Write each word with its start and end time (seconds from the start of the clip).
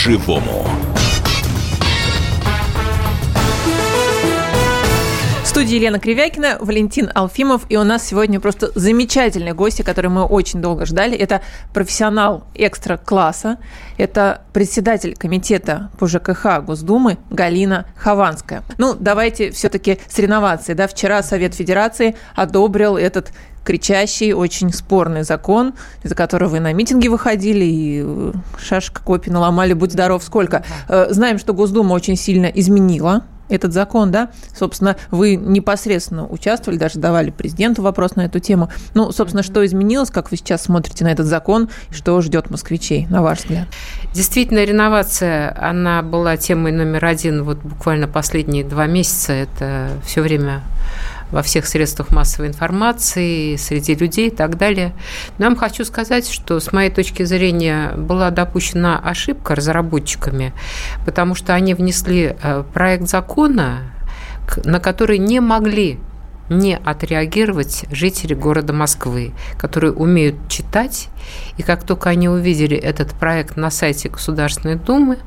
по-живому. 0.00 0.64
студии 5.60 5.74
Елена 5.74 5.98
Кривякина, 6.00 6.56
Валентин 6.58 7.10
Алфимов. 7.14 7.66
И 7.68 7.76
у 7.76 7.84
нас 7.84 8.06
сегодня 8.06 8.40
просто 8.40 8.70
замечательные 8.74 9.52
гости, 9.52 9.82
которые 9.82 10.10
мы 10.10 10.24
очень 10.24 10.62
долго 10.62 10.86
ждали. 10.86 11.14
Это 11.18 11.42
профессионал 11.74 12.44
экстра-класса. 12.54 13.58
Это 13.98 14.40
председатель 14.54 15.14
комитета 15.16 15.90
по 15.98 16.06
ЖКХ 16.06 16.62
Госдумы 16.64 17.18
Галина 17.28 17.84
Хованская. 17.96 18.62
Ну, 18.78 18.96
давайте 18.98 19.50
все-таки 19.50 19.98
соревноваться. 20.08 20.74
Да? 20.74 20.86
Вчера 20.86 21.22
Совет 21.22 21.54
Федерации 21.54 22.16
одобрил 22.34 22.96
этот 22.96 23.30
кричащий, 23.64 24.32
очень 24.32 24.72
спорный 24.72 25.22
закон, 25.22 25.74
из-за 26.02 26.14
которого 26.14 26.50
вы 26.50 26.60
на 26.60 26.72
митинги 26.72 27.08
выходили 27.08 27.64
и 27.64 28.02
э, 28.04 28.32
шашка 28.58 29.02
копий 29.02 29.30
наломали, 29.30 29.72
будь 29.72 29.92
здоров, 29.92 30.22
сколько. 30.22 30.64
Э, 30.88 31.08
знаем, 31.10 31.38
что 31.38 31.54
Госдума 31.54 31.92
очень 31.92 32.16
сильно 32.16 32.46
изменила 32.46 33.24
этот 33.50 33.72
закон, 33.72 34.10
да, 34.10 34.30
собственно, 34.56 34.96
вы 35.10 35.36
непосредственно 35.36 36.26
участвовали, 36.26 36.78
даже 36.78 36.98
давали 36.98 37.30
президенту 37.30 37.82
вопрос 37.82 38.14
на 38.16 38.22
эту 38.22 38.38
тему. 38.38 38.70
Ну, 38.94 39.12
собственно, 39.12 39.42
что 39.42 39.64
изменилось, 39.66 40.10
как 40.10 40.30
вы 40.30 40.36
сейчас 40.36 40.62
смотрите 40.62 41.04
на 41.04 41.08
этот 41.08 41.26
закон, 41.26 41.68
что 41.90 42.20
ждет 42.20 42.48
москвичей, 42.50 43.06
на 43.10 43.22
ваш 43.22 43.40
взгляд? 43.40 43.66
Действительно, 44.14 44.64
реновация, 44.64 45.54
она 45.60 46.02
была 46.02 46.36
темой 46.36 46.72
номер 46.72 47.04
один 47.04 47.42
вот 47.42 47.58
буквально 47.58 48.06
последние 48.08 48.64
два 48.64 48.86
месяца. 48.86 49.32
Это 49.32 49.90
все 50.04 50.22
время 50.22 50.62
во 51.30 51.42
всех 51.42 51.66
средствах 51.66 52.10
массовой 52.10 52.48
информации, 52.48 53.56
среди 53.56 53.94
людей 53.94 54.28
и 54.28 54.34
так 54.34 54.56
далее. 54.56 54.92
Но 55.38 55.44
я 55.44 55.50
вам 55.50 55.58
хочу 55.58 55.84
сказать, 55.84 56.28
что 56.28 56.60
с 56.60 56.72
моей 56.72 56.90
точки 56.90 57.24
зрения 57.24 57.92
была 57.96 58.30
допущена 58.30 58.98
ошибка 58.98 59.54
разработчиками, 59.54 60.52
потому 61.04 61.34
что 61.34 61.54
они 61.54 61.74
внесли 61.74 62.36
э, 62.42 62.64
проект 62.72 63.08
закона, 63.08 63.92
на 64.64 64.80
который 64.80 65.18
не 65.18 65.40
могли 65.40 65.98
не 66.50 66.76
отреагировать 66.76 67.84
жители 67.90 68.34
города 68.34 68.72
Москвы, 68.72 69.32
которые 69.56 69.92
умеют 69.92 70.34
читать, 70.48 71.08
и 71.56 71.62
как 71.62 71.84
только 71.84 72.10
они 72.10 72.28
увидели 72.28 72.76
этот 72.76 73.12
проект 73.12 73.56
на 73.56 73.70
сайте 73.70 74.08
Государственной 74.08 74.74
Думы, 74.74 75.18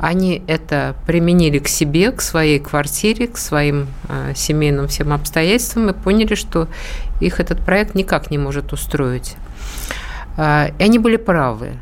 они 0.00 0.42
это 0.46 0.96
применили 1.06 1.58
к 1.58 1.68
себе, 1.68 2.10
к 2.10 2.22
своей 2.22 2.58
квартире, 2.58 3.26
к 3.26 3.36
своим 3.36 3.88
э, 4.08 4.32
семейным 4.34 4.88
всем 4.88 5.12
обстоятельствам 5.12 5.90
и 5.90 5.92
поняли, 5.92 6.34
что 6.34 6.68
их 7.20 7.38
этот 7.38 7.60
проект 7.60 7.94
никак 7.94 8.30
не 8.30 8.38
может 8.38 8.72
устроить. 8.72 9.36
Э, 10.38 10.70
и 10.78 10.82
они 10.82 10.98
были 10.98 11.16
правы. 11.16 11.72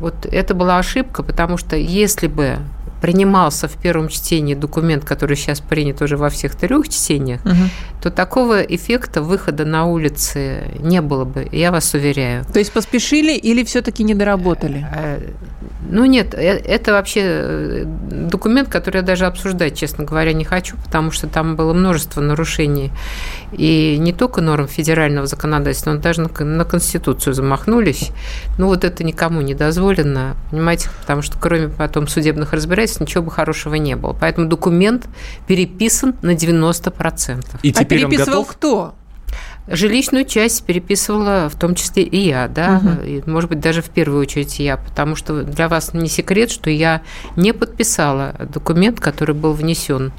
Вот 0.00 0.24
это 0.24 0.54
была 0.54 0.78
ошибка, 0.78 1.22
потому 1.22 1.58
что 1.58 1.76
если 1.76 2.26
бы 2.26 2.58
принимался 3.00 3.68
в 3.68 3.76
первом 3.76 4.08
чтении 4.08 4.54
документ, 4.54 5.04
который 5.04 5.36
сейчас 5.36 5.60
принят 5.60 6.02
уже 6.02 6.16
во 6.16 6.30
всех 6.30 6.54
трех 6.54 6.88
чтениях, 6.88 7.40
угу. 7.44 7.54
то 8.02 8.10
такого 8.10 8.60
эффекта 8.60 9.22
выхода 9.22 9.64
на 9.64 9.86
улицы 9.86 10.64
не 10.80 11.00
было 11.00 11.24
бы, 11.24 11.48
я 11.52 11.70
вас 11.70 11.94
уверяю. 11.94 12.44
То 12.44 12.58
есть 12.58 12.72
поспешили 12.72 13.36
или 13.36 13.64
все-таки 13.64 14.04
не 14.04 14.14
доработали? 14.14 14.86
Э, 14.94 15.20
ну 15.88 16.04
нет, 16.04 16.34
э, 16.34 16.38
это 16.38 16.92
вообще 16.92 17.20
э, 17.24 17.84
документ, 17.86 18.68
который 18.68 18.96
я 18.98 19.02
даже 19.02 19.26
обсуждать, 19.26 19.78
честно 19.78 20.04
говоря, 20.04 20.32
не 20.32 20.44
хочу, 20.44 20.76
потому 20.84 21.10
что 21.10 21.28
там 21.28 21.56
было 21.56 21.72
множество 21.72 22.20
нарушений. 22.20 22.90
И 23.52 23.96
не 23.98 24.12
только 24.12 24.40
норм 24.40 24.66
федерального 24.66 25.26
законодательства, 25.26 25.92
но 25.92 26.00
даже 26.00 26.22
на 26.22 26.64
Конституцию 26.64 27.34
замахнулись. 27.34 28.10
Ну 28.58 28.66
вот 28.66 28.84
это 28.84 29.04
никому 29.04 29.40
не 29.40 29.54
дозволено, 29.54 30.36
понимаете, 30.50 30.90
потому 31.00 31.22
что 31.22 31.38
кроме 31.38 31.68
потом 31.68 32.08
судебных 32.08 32.52
разбирательств 32.52 32.87
обстоятельств 32.88 33.00
ничего 33.00 33.24
бы 33.24 33.30
хорошего 33.30 33.74
не 33.74 33.96
было. 33.96 34.16
Поэтому 34.18 34.48
документ 34.48 35.08
переписан 35.46 36.16
на 36.22 36.32
90%. 36.34 37.60
И 37.62 37.72
теперь 37.72 38.04
а 38.04 38.08
переписывал 38.08 38.42
готов? 38.42 38.48
кто? 38.48 38.94
Жилищную 39.70 40.24
часть 40.24 40.64
переписывала 40.64 41.50
в 41.50 41.58
том 41.58 41.74
числе 41.74 42.02
и 42.02 42.26
я, 42.26 42.48
да, 42.48 42.80
угу. 42.82 43.04
и, 43.04 43.22
может 43.26 43.50
быть, 43.50 43.60
даже 43.60 43.82
в 43.82 43.90
первую 43.90 44.22
очередь 44.22 44.58
я, 44.58 44.78
потому 44.78 45.14
что 45.14 45.42
для 45.42 45.68
вас 45.68 45.92
не 45.92 46.08
секрет, 46.08 46.50
что 46.50 46.70
я 46.70 47.02
не 47.36 47.52
подписала 47.52 48.34
документ, 48.50 48.98
который 48.98 49.34
был 49.34 49.52
внесен. 49.52 50.12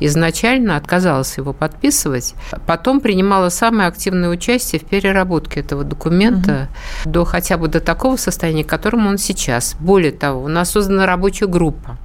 Изначально 0.00 0.76
отказалась 0.76 1.36
его 1.36 1.52
подписывать, 1.52 2.34
потом 2.66 3.00
принимала 3.00 3.48
самое 3.48 3.88
активное 3.88 4.28
участие 4.28 4.80
в 4.80 4.84
переработке 4.84 5.60
этого 5.60 5.84
документа 5.84 6.68
угу. 7.04 7.12
до 7.12 7.24
хотя 7.24 7.58
бы 7.58 7.68
до 7.68 7.78
такого 7.78 8.16
состояния, 8.16 8.64
к 8.64 8.68
которому 8.68 9.08
он 9.08 9.18
сейчас. 9.18 9.76
Более 9.78 10.12
того, 10.12 10.42
у 10.42 10.48
нас 10.48 10.72
создана 10.72 11.06
рабочая 11.06 11.46
группа 11.46 11.96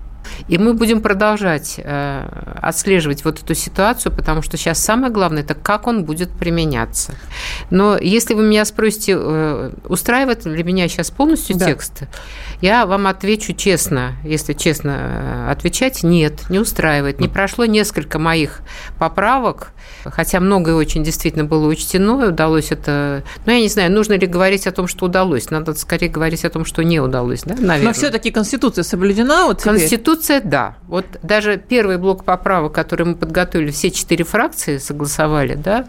и 0.47 0.57
мы 0.57 0.73
будем 0.73 1.01
продолжать 1.01 1.75
э, 1.77 2.27
отслеживать 2.61 3.23
вот 3.25 3.41
эту 3.41 3.55
ситуацию, 3.55 4.11
потому 4.11 4.41
что 4.41 4.57
сейчас 4.57 4.79
самое 4.79 5.11
главное– 5.11 5.43
это 5.43 5.55
как 5.55 5.87
он 5.87 6.03
будет 6.03 6.31
применяться. 6.31 7.13
Но 7.69 7.97
если 7.97 8.33
вы 8.33 8.43
меня 8.43 8.65
спросите, 8.65 9.15
э, 9.17 9.71
устраивает 9.87 10.45
ли 10.45 10.63
меня 10.63 10.87
сейчас 10.87 11.11
полностью 11.11 11.57
да. 11.57 11.65
текст, 11.65 12.03
я 12.61 12.85
вам 12.85 13.07
отвечу 13.07 13.53
честно, 13.53 14.13
если 14.23 14.53
честно 14.53 15.47
э, 15.47 15.51
отвечать, 15.51 16.03
нет, 16.03 16.49
не 16.49 16.59
устраивает. 16.59 17.19
Не 17.19 17.27
прошло 17.27 17.65
несколько 17.65 18.19
моих 18.19 18.61
поправок, 18.99 19.71
хотя 20.05 20.39
многое 20.39 20.75
очень 20.75 21.03
действительно 21.03 21.45
было 21.45 21.67
учтено, 21.67 22.27
удалось 22.27 22.71
это... 22.71 23.23
Ну, 23.45 23.51
я 23.51 23.59
не 23.59 23.69
знаю, 23.69 23.91
нужно 23.91 24.13
ли 24.13 24.27
говорить 24.27 24.67
о 24.67 24.71
том, 24.71 24.87
что 24.87 25.05
удалось. 25.05 25.49
Надо 25.49 25.73
скорее 25.73 26.09
говорить 26.09 26.45
о 26.45 26.49
том, 26.49 26.65
что 26.65 26.83
не 26.83 26.99
удалось, 26.99 27.43
да, 27.43 27.55
наверное. 27.55 27.81
Но 27.81 27.93
все-таки 27.93 28.31
Конституция 28.31 28.83
соблюдена 28.83 29.45
вот 29.45 29.59
теперь? 29.59 29.79
Конституция, 29.79 30.20
да. 30.43 30.75
Вот 30.87 31.05
даже 31.23 31.57
первый 31.57 31.97
блок 31.97 32.23
поправок, 32.23 32.73
который 32.73 33.05
мы 33.05 33.15
подготовили, 33.15 33.71
все 33.71 33.91
четыре 33.91 34.23
фракции 34.23 34.77
согласовали, 34.77 35.55
да, 35.55 35.87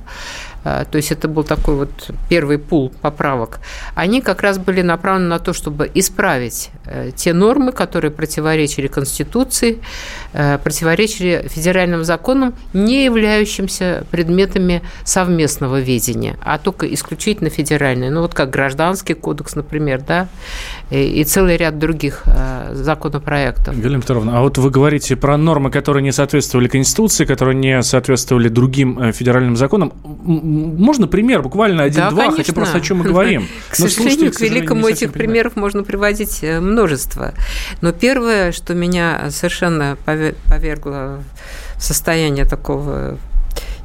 то 0.63 0.97
есть 0.97 1.11
это 1.11 1.29
был 1.29 1.45
такой 1.45 1.75
вот 1.75 2.11
первый 2.29 2.59
пул 2.59 2.93
поправок, 3.03 3.61
они 3.95 4.21
как 4.21 4.43
раз 4.43 4.59
были 4.59 4.83
направлены 4.83 5.29
на 5.29 5.39
то, 5.39 5.53
чтобы 5.53 5.91
исправить 5.95 6.71
э, 6.87 7.11
те 7.15 7.33
нормы, 7.33 7.73
которые 7.73 8.11
противоречили 8.11 8.87
Конституции, 8.87 9.81
э, 10.33 10.59
противоречили 10.59 11.49
федеральным 11.49 12.05
законам, 12.05 12.55
не 12.73 13.05
являющимся 13.05 14.05
предметами 14.11 14.83
совместного 15.05 15.81
ведения, 15.81 16.37
а 16.43 16.59
только 16.59 16.93
исключительно 16.93 17.51
федеральные. 17.51 18.11
Ну 18.11 18.21
вот 18.21 18.35
как 18.35 18.51
Гражданский 18.51 19.15
кодекс, 19.15 19.57
например, 19.57 20.03
да, 20.07 20.29
и 20.91 21.25
целый 21.25 21.57
ряд 21.57 21.79
других 21.79 22.23
э, 22.27 22.71
законопроектов. 22.75 23.79
Галина 23.81 24.01
Петровна, 24.01 24.39
а 24.39 24.43
вот 24.43 24.59
вы 24.59 24.71
говорите 24.71 25.17
про 25.17 25.37
нормы, 25.37 25.71
которые 25.71 26.03
не 26.03 26.13
соответствовали 26.13 26.69
Конституции, 26.69 27.25
которые 27.25 27.57
не 27.57 27.83
соответствовали 27.83 28.49
другим 28.49 29.13
федеральным 29.13 29.57
законам 29.57 29.93
можно 30.53 31.07
пример, 31.07 31.43
буквально 31.43 31.85
один-два, 31.85 32.31
да, 32.31 32.37
хотя 32.37 32.53
просто 32.53 32.79
о 32.79 32.81
чем 32.81 32.99
мы 32.99 33.05
говорим. 33.13 33.47
К 33.69 33.75
сожалению, 33.75 34.33
к 34.33 34.41
великому 34.41 34.89
этих 34.89 35.13
примеров 35.13 35.57
можно 35.57 35.83
приводить 35.83 36.41
э, 36.43 36.61
множество. 36.61 37.35
Но 37.81 37.93
первое, 37.93 38.53
что 38.53 38.75
меня 38.75 39.31
совершенно 39.31 39.97
повергло 40.05 41.23
в 41.77 41.83
состояние 41.83 42.45
такого 42.45 43.19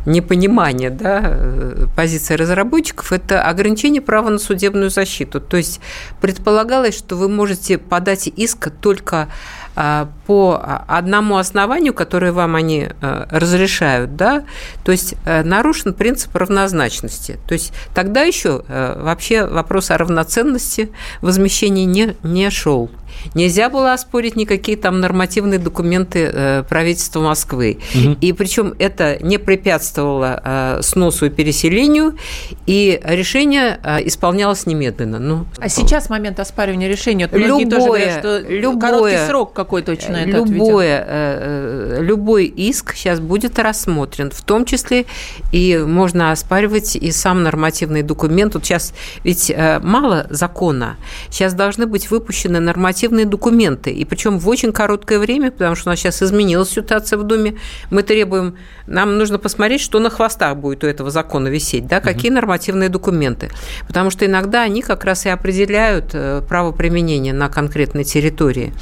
непонимание 0.07 0.89
да, 0.89 1.21
э, 1.21 1.85
позиции 1.95 2.35
разработчиков, 2.35 3.11
это 3.11 3.43
ограничение 3.43 4.01
права 4.01 4.29
на 4.29 4.39
судебную 4.39 4.89
защиту. 4.89 5.41
То 5.41 5.57
есть 5.57 5.81
предполагалось, 6.21 6.97
что 6.97 7.17
вы 7.17 7.27
можете 7.27 7.77
подать 7.77 8.27
иск 8.27 8.71
только 8.81 9.27
а, 9.75 10.09
по 10.25 10.59
одному 10.87 11.37
основанию, 11.37 11.93
которое 11.93 12.31
вам 12.31 12.55
они 12.55 12.87
э, 12.89 13.25
разрешают, 13.29 14.15
да, 14.15 14.45
то 14.83 14.93
есть 14.93 15.15
э, 15.25 15.43
нарушен 15.43 15.93
принцип 15.93 16.33
равнозначности. 16.35 17.37
То 17.45 17.53
есть 17.53 17.73
тогда 17.93 18.21
еще 18.21 18.63
вообще 18.67 19.45
вопрос 19.45 19.91
о 19.91 19.97
равноценности 19.97 20.89
возмещения 21.21 21.85
не, 21.85 22.15
не 22.23 22.49
шел. 22.49 22.89
Нельзя 23.33 23.69
было 23.69 23.93
оспорить 23.93 24.35
никакие 24.35 24.77
там 24.77 24.99
нормативные 24.99 25.59
документы 25.59 26.29
э, 26.31 26.63
правительства 26.67 27.21
Москвы. 27.21 27.79
Угу. 27.95 28.17
И 28.21 28.33
причем 28.33 28.73
это 28.79 29.17
не 29.21 29.37
препятствовало 29.37 30.41
э, 30.43 30.79
сносу 30.81 31.27
и 31.27 31.29
переселению, 31.29 32.17
и 32.65 32.99
решение 33.03 33.79
э, 33.83 34.07
исполнялось 34.07 34.65
немедленно. 34.65 35.19
Ну, 35.19 35.45
а 35.59 35.69
сейчас 35.69 36.09
момент 36.09 36.39
оспаривания 36.39 36.87
решения? 36.87 37.29
Любое, 37.31 37.65
тоже 37.65 37.85
говорят, 37.87 38.19
что 38.19 38.39
любое, 38.39 38.79
короткий 38.79 39.27
срок 39.27 39.53
какой-то 39.53 39.91
очень 39.93 40.11
на 40.11 40.23
это 40.23 40.37
любое, 40.37 42.01
Любой 42.01 42.45
иск 42.45 42.95
сейчас 42.95 43.19
будет 43.19 43.59
рассмотрен, 43.59 44.31
в 44.31 44.41
том 44.41 44.65
числе 44.65 45.05
и 45.51 45.77
можно 45.77 46.31
оспаривать 46.31 46.95
и 46.95 47.11
сам 47.11 47.43
нормативный 47.43 48.03
документ. 48.03 48.53
Вот 48.53 48.65
сейчас 48.65 48.93
ведь 49.23 49.51
мало 49.81 50.27
закона, 50.29 50.97
сейчас 51.29 51.53
должны 51.53 51.87
быть 51.87 52.09
выпущены 52.11 52.59
нормативные 52.59 53.06
нормативные 53.07 53.25
документы. 53.25 53.91
И 53.91 54.05
причем 54.05 54.39
в 54.39 54.47
очень 54.47 54.71
короткое 54.71 55.19
время, 55.19 55.51
потому 55.51 55.75
что 55.75 55.89
у 55.89 55.91
нас 55.91 55.99
сейчас 55.99 56.21
изменилась 56.21 56.69
ситуация 56.69 57.17
в 57.17 57.23
Думе, 57.23 57.55
мы 57.89 58.03
требуем, 58.03 58.55
нам 58.87 59.17
нужно 59.17 59.37
посмотреть, 59.37 59.81
что 59.81 59.99
на 59.99 60.09
хвостах 60.09 60.57
будет 60.57 60.83
у 60.83 60.87
этого 60.87 61.09
закона 61.09 61.47
висеть, 61.47 61.87
да, 61.87 61.99
какие 61.99 62.31
угу. 62.31 62.35
нормативные 62.35 62.89
документы. 62.89 63.49
Потому 63.87 64.09
что 64.09 64.25
иногда 64.25 64.63
они 64.63 64.81
как 64.81 65.05
раз 65.05 65.25
и 65.25 65.29
определяют 65.29 66.11
э, 66.13 66.41
право 66.47 66.71
применения 66.71 67.33
на 67.33 67.49
конкретной 67.49 68.03
территории. 68.03 68.73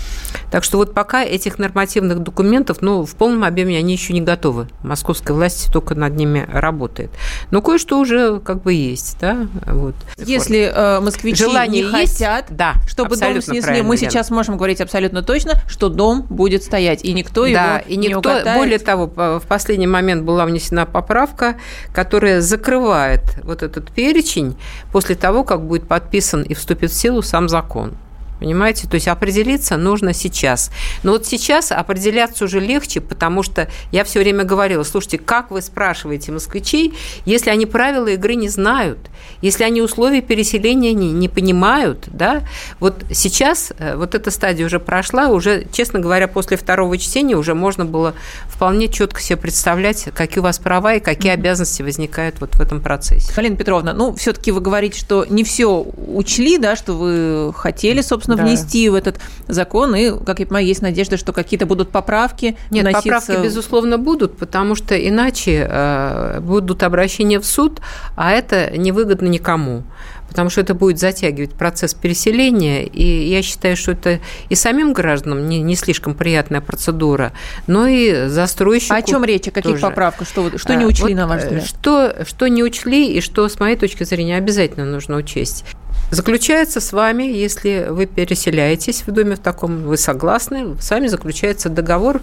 Так 0.51 0.63
что 0.63 0.77
вот 0.77 0.93
пока 0.93 1.23
этих 1.23 1.59
нормативных 1.59 2.19
документов, 2.19 2.77
ну, 2.81 3.05
в 3.05 3.15
полном 3.15 3.43
объеме 3.43 3.77
они 3.77 3.93
еще 3.93 4.13
не 4.13 4.21
готовы. 4.21 4.67
Московская 4.83 5.33
власть 5.33 5.71
только 5.71 5.95
над 5.95 6.15
ними 6.15 6.47
работает. 6.51 7.11
Но 7.51 7.61
кое-что 7.61 7.99
уже 7.99 8.39
как 8.39 8.63
бы 8.63 8.73
есть, 8.73 9.17
да, 9.19 9.47
вот. 9.65 9.95
Если 10.17 10.71
э, 10.73 10.99
москвичи 10.99 11.43
Желание 11.43 11.83
не 11.83 11.99
есть, 11.99 12.17
хотят, 12.17 12.45
да, 12.49 12.75
чтобы 12.87 13.17
дом 13.17 13.41
снесли, 13.41 13.81
мы 13.81 13.97
сейчас 13.97 14.14
можем 14.29 14.57
говорить 14.57 14.81
абсолютно 14.81 15.21
точно, 15.21 15.59
что 15.67 15.89
дом 15.89 16.25
будет 16.29 16.63
стоять, 16.63 17.03
и 17.03 17.13
никто 17.13 17.43
да, 17.43 17.77
его 17.77 17.87
и 17.87 17.95
никто, 17.97 18.07
не 18.07 18.15
угадает. 18.15 18.57
Более 18.57 18.79
того, 18.79 19.07
в 19.07 19.43
последний 19.47 19.87
момент 19.87 20.23
была 20.23 20.45
внесена 20.45 20.85
поправка, 20.85 21.55
которая 21.93 22.41
закрывает 22.41 23.21
вот 23.43 23.63
этот 23.63 23.91
перечень 23.91 24.57
после 24.91 25.15
того, 25.15 25.43
как 25.43 25.65
будет 25.65 25.87
подписан 25.87 26.43
и 26.43 26.53
вступит 26.53 26.91
в 26.91 26.95
силу 26.95 27.21
сам 27.21 27.49
закон. 27.49 27.97
Понимаете? 28.45 28.87
То 28.87 28.93
есть 28.93 29.07
определиться 29.07 29.75
нужно 29.75 30.13
сейчас. 30.13 30.69
Но 31.01 31.13
вот 31.13 31.25
сейчас 31.25 31.71
определяться 31.71 32.45
уже 32.45 32.59
легче, 32.59 33.01
потому 33.01 33.41
что 33.41 33.67
я 33.91 34.03
все 34.03 34.19
время 34.19 34.43
говорила, 34.43 34.83
слушайте, 34.83 35.17
как 35.17 35.49
вы 35.49 35.63
спрашиваете 35.63 36.31
москвичей, 36.31 36.93
если 37.25 37.49
они 37.49 37.65
правила 37.65 38.05
игры 38.05 38.35
не 38.35 38.47
знают, 38.49 38.99
если 39.41 39.63
они 39.63 39.81
условия 39.81 40.21
переселения 40.21 40.93
не, 40.93 41.11
не 41.11 41.27
понимают, 41.27 42.03
да? 42.05 42.43
Вот 42.79 43.03
сейчас 43.11 43.73
э, 43.79 43.95
вот 43.95 44.13
эта 44.13 44.29
стадия 44.29 44.67
уже 44.67 44.79
прошла, 44.79 45.29
уже, 45.29 45.65
честно 45.71 45.99
говоря, 45.99 46.27
после 46.27 46.55
второго 46.55 46.99
чтения 46.99 47.35
уже 47.35 47.55
можно 47.55 47.83
было 47.83 48.13
вполне 48.47 48.89
четко 48.89 49.21
себе 49.21 49.37
представлять, 49.37 50.09
какие 50.13 50.39
у 50.39 50.43
вас 50.43 50.59
права 50.59 50.93
и 50.93 50.99
какие 50.99 51.31
обязанности 51.31 51.81
возникают 51.81 52.39
вот 52.39 52.53
в 52.53 52.61
этом 52.61 52.79
процессе. 52.79 53.33
Галина 53.35 53.55
Петровна, 53.55 53.93
ну, 53.93 54.13
все-таки 54.13 54.51
вы 54.51 54.61
говорите, 54.61 54.99
что 54.99 55.25
не 55.25 55.43
все 55.43 55.81
учли, 55.81 56.59
да, 56.59 56.75
что 56.75 56.93
вы 56.93 57.51
хотели, 57.55 58.01
собственно, 58.01 58.34
собственно, 58.35 58.55
да. 58.55 58.61
внести 58.61 58.89
в 58.89 58.95
этот 58.95 59.19
закон. 59.47 59.95
И, 59.95 60.11
как 60.25 60.39
я 60.39 60.45
понимаю, 60.45 60.65
есть 60.65 60.81
надежда, 60.81 61.17
что 61.17 61.33
какие-то 61.33 61.65
будут 61.65 61.89
поправки. 61.89 62.57
Нет, 62.69 62.83
вноситься... 62.83 63.09
поправки, 63.09 63.43
безусловно, 63.43 63.97
будут, 63.97 64.37
потому 64.37 64.75
что 64.75 64.95
иначе 64.95 65.67
э, 65.69 66.39
будут 66.41 66.83
обращения 66.83 67.39
в 67.39 67.45
суд, 67.45 67.81
а 68.15 68.31
это 68.31 68.77
невыгодно 68.77 69.27
никому 69.27 69.83
потому 70.27 70.49
что 70.49 70.61
это 70.61 70.73
будет 70.73 70.99
затягивать 70.99 71.51
процесс 71.51 71.93
переселения, 71.93 72.83
и 72.83 73.29
я 73.29 73.41
считаю, 73.41 73.77
что 73.77 73.91
это 73.91 74.19
и 74.49 74.55
самим 74.55 74.91
гражданам 74.91 75.47
не, 75.47 75.61
не 75.61 75.75
слишком 75.75 76.13
приятная 76.13 76.61
процедура, 76.61 77.31
но 77.67 77.87
и 77.87 78.27
застройщику 78.27 78.95
а 78.95 78.97
О 78.97 79.01
чем 79.01 79.23
речь? 79.23 79.47
О 79.47 79.51
каких 79.51 79.71
тоже. 79.71 79.81
поправках? 79.81 80.27
Что, 80.27 80.57
что 80.57 80.75
не 80.75 80.83
а, 80.83 80.87
учли, 80.87 81.13
вот, 81.13 81.13
на 81.13 81.27
ваш 81.27 81.43
взгляд? 81.43 81.65
Что, 81.65 82.25
что 82.27 82.47
не 82.47 82.63
учли, 82.63 83.13
и 83.13 83.21
что, 83.21 83.47
с 83.47 83.59
моей 83.59 83.77
точки 83.77 84.03
зрения, 84.03 84.37
обязательно 84.37 84.85
нужно 84.85 85.15
учесть. 85.15 85.63
Заключается 86.11 86.81
с 86.81 86.93
вами, 86.93 87.23
если 87.23 87.87
вы 87.89 88.05
переселяетесь 88.05 89.03
в 89.05 89.11
доме 89.11 89.35
в 89.35 89.39
таком, 89.39 89.83
вы 89.83 89.97
согласны, 89.97 90.75
с 90.79 90.89
вами 90.91 91.07
заключается 91.07 91.69
договор 91.69 92.21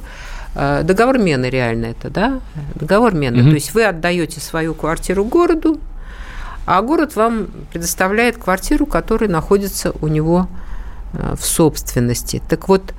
э, 0.55 0.83
Договор 0.85 1.19
мены 1.19 1.47
реально 1.47 1.87
это, 1.87 2.09
да? 2.09 2.41
Договор 2.75 3.15
мены. 3.15 3.43
Угу. 3.43 3.49
То 3.51 3.55
есть 3.55 3.75
вы 3.75 3.85
отдаете 3.85 4.41
свою 4.41 4.75
квартиру 4.75 5.25
городу, 5.25 5.81
а 6.65 6.81
город 6.83 7.17
вам 7.17 7.49
предоставляет 7.73 8.37
квартиру, 8.37 8.87
которая 8.87 9.29
находится 9.29 9.93
у 10.01 10.07
него 10.07 10.47
э, 11.13 11.35
в 11.37 11.45
собственности. 11.45 12.41
Так 12.49 12.69
вот, 12.69 12.95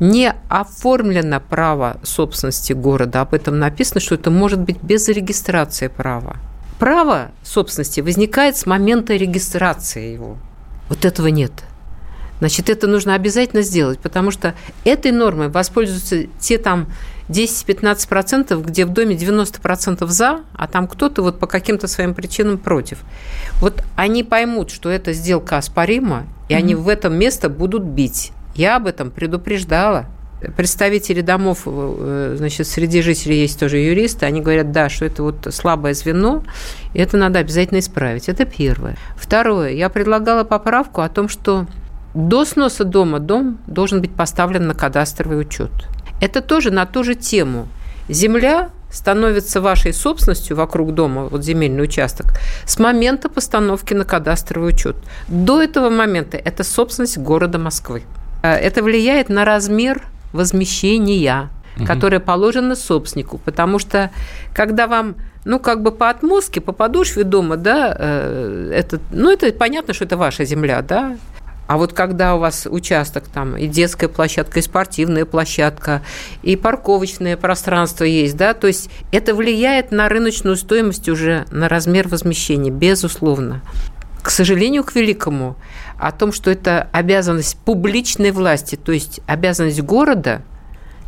не 0.00 0.32
оформлено 0.48 1.40
право 1.40 1.98
собственности 2.02 2.72
города. 2.72 3.20
Об 3.20 3.34
этом 3.34 3.58
написано, 3.58 4.00
что 4.00 4.14
это 4.14 4.30
может 4.30 4.60
быть 4.60 4.82
без 4.82 5.08
регистрации 5.08 5.88
права 5.88 6.36
право 6.78 7.30
собственности 7.42 8.00
возникает 8.00 8.56
с 8.56 8.66
момента 8.66 9.14
регистрации 9.14 10.12
его. 10.12 10.36
Вот 10.88 11.04
этого 11.04 11.28
нет. 11.28 11.52
Значит, 12.40 12.68
это 12.68 12.86
нужно 12.86 13.14
обязательно 13.14 13.62
сделать, 13.62 14.00
потому 14.00 14.30
что 14.30 14.54
этой 14.84 15.12
нормой 15.12 15.48
воспользуются 15.48 16.24
те 16.40 16.58
там 16.58 16.88
10-15%, 17.28 18.62
где 18.62 18.84
в 18.84 18.90
доме 18.90 19.16
90% 19.16 20.06
за, 20.08 20.40
а 20.54 20.66
там 20.66 20.88
кто-то 20.88 21.22
вот 21.22 21.38
по 21.38 21.46
каким-то 21.46 21.86
своим 21.88 22.12
причинам 22.12 22.58
против. 22.58 22.98
Вот 23.60 23.82
они 23.96 24.24
поймут, 24.24 24.70
что 24.70 24.90
эта 24.90 25.12
сделка 25.12 25.58
оспорима, 25.58 26.26
и 26.48 26.52
mm-hmm. 26.52 26.56
они 26.56 26.74
в 26.74 26.88
этом 26.88 27.14
место 27.14 27.48
будут 27.48 27.84
бить. 27.84 28.32
Я 28.54 28.76
об 28.76 28.86
этом 28.86 29.10
предупреждала 29.10 30.06
представители 30.56 31.20
домов, 31.20 31.62
э, 31.66 32.34
значит, 32.36 32.66
среди 32.66 33.02
жителей 33.02 33.40
есть 33.40 33.58
тоже 33.58 33.78
юристы, 33.78 34.26
они 34.26 34.40
говорят, 34.40 34.72
да, 34.72 34.88
что 34.88 35.04
это 35.04 35.22
вот 35.22 35.46
слабое 35.50 35.94
звено, 35.94 36.44
и 36.92 37.00
это 37.00 37.16
надо 37.16 37.38
обязательно 37.38 37.78
исправить. 37.78 38.28
Это 38.28 38.44
первое. 38.44 38.96
Второе, 39.16 39.70
я 39.70 39.88
предлагала 39.88 40.44
поправку 40.44 41.00
о 41.00 41.08
том, 41.08 41.28
что 41.28 41.66
до 42.14 42.44
сноса 42.44 42.84
дома 42.84 43.18
дом 43.18 43.58
должен 43.66 44.00
быть 44.00 44.14
поставлен 44.14 44.66
на 44.66 44.74
кадастровый 44.74 45.40
учет. 45.40 45.72
Это 46.20 46.40
тоже 46.40 46.70
на 46.70 46.86
ту 46.86 47.02
же 47.02 47.14
тему. 47.14 47.68
Земля 48.08 48.70
становится 48.90 49.60
вашей 49.60 49.92
собственностью 49.92 50.56
вокруг 50.56 50.94
дома, 50.94 51.24
вот 51.24 51.42
земельный 51.42 51.82
участок, 51.82 52.26
с 52.64 52.78
момента 52.78 53.28
постановки 53.28 53.92
на 53.92 54.04
кадастровый 54.04 54.70
учет. 54.70 54.96
До 55.26 55.60
этого 55.60 55.90
момента 55.90 56.36
это 56.36 56.62
собственность 56.62 57.18
города 57.18 57.58
Москвы. 57.58 58.04
Э, 58.42 58.54
это 58.54 58.82
влияет 58.82 59.28
на 59.28 59.44
размер 59.44 60.02
возмещения, 60.34 61.48
угу. 61.76 61.86
которое 61.86 62.20
положено 62.20 62.76
собственнику. 62.76 63.38
Потому 63.38 63.78
что 63.78 64.10
когда 64.52 64.86
вам 64.86 65.16
ну, 65.46 65.58
как 65.58 65.82
бы 65.82 65.92
по 65.92 66.08
отмостке, 66.10 66.60
по 66.60 66.72
подошве 66.72 67.22
дома, 67.24 67.56
да, 67.56 67.94
э, 67.98 68.72
это, 68.74 68.98
ну, 69.10 69.30
это 69.30 69.52
понятно, 69.52 69.92
что 69.92 70.04
это 70.04 70.16
ваша 70.16 70.44
земля, 70.44 70.80
да, 70.80 71.18
а 71.66 71.78
вот 71.78 71.92
когда 71.92 72.34
у 72.34 72.38
вас 72.38 72.66
участок 72.70 73.24
там 73.28 73.56
и 73.56 73.66
детская 73.66 74.08
площадка, 74.08 74.58
и 74.58 74.62
спортивная 74.62 75.24
площадка, 75.24 76.02
и 76.42 76.56
парковочное 76.56 77.36
пространство 77.36 78.04
есть, 78.04 78.36
да, 78.36 78.54
то 78.54 78.66
есть 78.66 78.90
это 79.12 79.34
влияет 79.34 79.90
на 79.90 80.08
рыночную 80.08 80.56
стоимость 80.56 81.08
уже, 81.08 81.46
на 81.50 81.68
размер 81.68 82.08
возмещения, 82.08 82.70
безусловно. 82.70 83.62
К 84.24 84.30
сожалению, 84.30 84.84
к 84.84 84.94
великому, 84.94 85.54
о 85.98 86.10
том, 86.10 86.32
что 86.32 86.50
это 86.50 86.88
обязанность 86.92 87.58
публичной 87.58 88.30
власти, 88.30 88.74
то 88.74 88.90
есть 88.90 89.20
обязанность 89.26 89.82
города, 89.82 90.40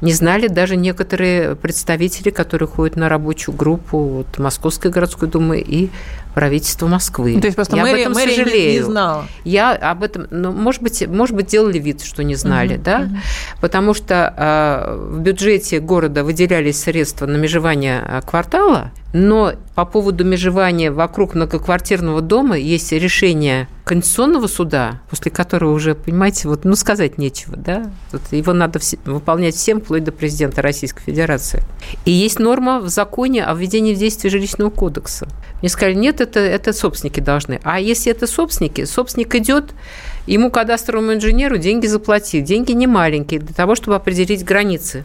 не 0.02 0.12
знали 0.12 0.48
даже 0.48 0.76
некоторые 0.76 1.56
представители, 1.56 2.28
которые 2.28 2.68
ходят 2.68 2.96
на 2.96 3.08
рабочую 3.08 3.54
группу 3.56 3.98
вот, 3.98 4.38
Московской 4.38 4.90
городской 4.90 5.28
думы 5.28 5.60
и 5.60 5.88
правительства 6.34 6.86
Москвы. 6.86 7.40
То 7.40 7.46
есть 7.46 7.56
просто 7.56 7.76
Я 7.76 7.82
мэрия, 7.82 7.94
об 7.94 8.00
этом 8.00 8.12
мэрия 8.12 8.36
сожалею. 8.36 8.70
Не, 8.72 8.76
не 8.76 8.84
знала. 8.84 9.26
Я 9.44 9.72
об 9.72 10.02
этом, 10.02 10.26
ну, 10.30 10.52
может 10.52 10.82
быть, 10.82 11.06
может 11.08 11.34
быть, 11.34 11.46
делали 11.46 11.78
вид, 11.78 12.02
что 12.02 12.22
не 12.22 12.34
знали, 12.34 12.74
угу, 12.74 12.82
да, 12.84 12.98
угу. 13.00 13.16
потому 13.62 13.94
что 13.94 14.34
э, 14.36 15.14
в 15.14 15.20
бюджете 15.20 15.80
города 15.80 16.22
выделялись 16.22 16.78
средства 16.78 17.24
на 17.24 17.38
межевание 17.38 18.02
а, 18.06 18.20
квартала, 18.20 18.90
но 19.12 19.54
по 19.74 19.84
поводу 19.84 20.24
межевания 20.24 20.90
вокруг 20.90 21.34
многоквартирного 21.34 22.20
дома 22.20 22.56
есть 22.56 22.92
решение 22.92 23.68
Конституционного 23.84 24.46
суда, 24.46 25.00
после 25.08 25.30
которого 25.30 25.72
уже, 25.72 25.94
понимаете, 25.94 26.48
вот, 26.48 26.64
ну, 26.64 26.74
сказать 26.74 27.18
нечего, 27.18 27.56
да, 27.56 27.90
вот 28.10 28.22
его 28.32 28.52
надо 28.52 28.78
вс- 28.78 28.98
выполнять 29.04 29.54
всем, 29.54 29.80
вплоть 29.80 30.02
до 30.02 30.12
президента 30.12 30.60
Российской 30.60 31.02
Федерации. 31.02 31.62
И 32.04 32.10
есть 32.10 32.40
норма 32.40 32.80
в 32.80 32.88
законе 32.88 33.44
о 33.44 33.54
введении 33.54 33.94
в 33.94 33.98
действие 33.98 34.30
жилищного 34.30 34.70
кодекса. 34.70 35.28
Мне 35.60 35.68
сказали, 35.68 35.94
нет, 35.94 36.20
это, 36.20 36.40
это 36.40 36.72
собственники 36.72 37.20
должны. 37.20 37.60
А 37.62 37.78
если 37.78 38.10
это 38.10 38.26
собственники, 38.26 38.84
собственник 38.84 39.34
идет, 39.36 39.72
ему 40.26 40.50
кадастровому 40.50 41.14
инженеру 41.14 41.56
деньги 41.56 41.86
заплатить. 41.86 42.44
Деньги 42.44 42.72
не 42.72 42.86
маленькие 42.86 43.40
для 43.40 43.54
того, 43.54 43.74
чтобы 43.76 43.96
определить 43.96 44.44
границы 44.44 45.04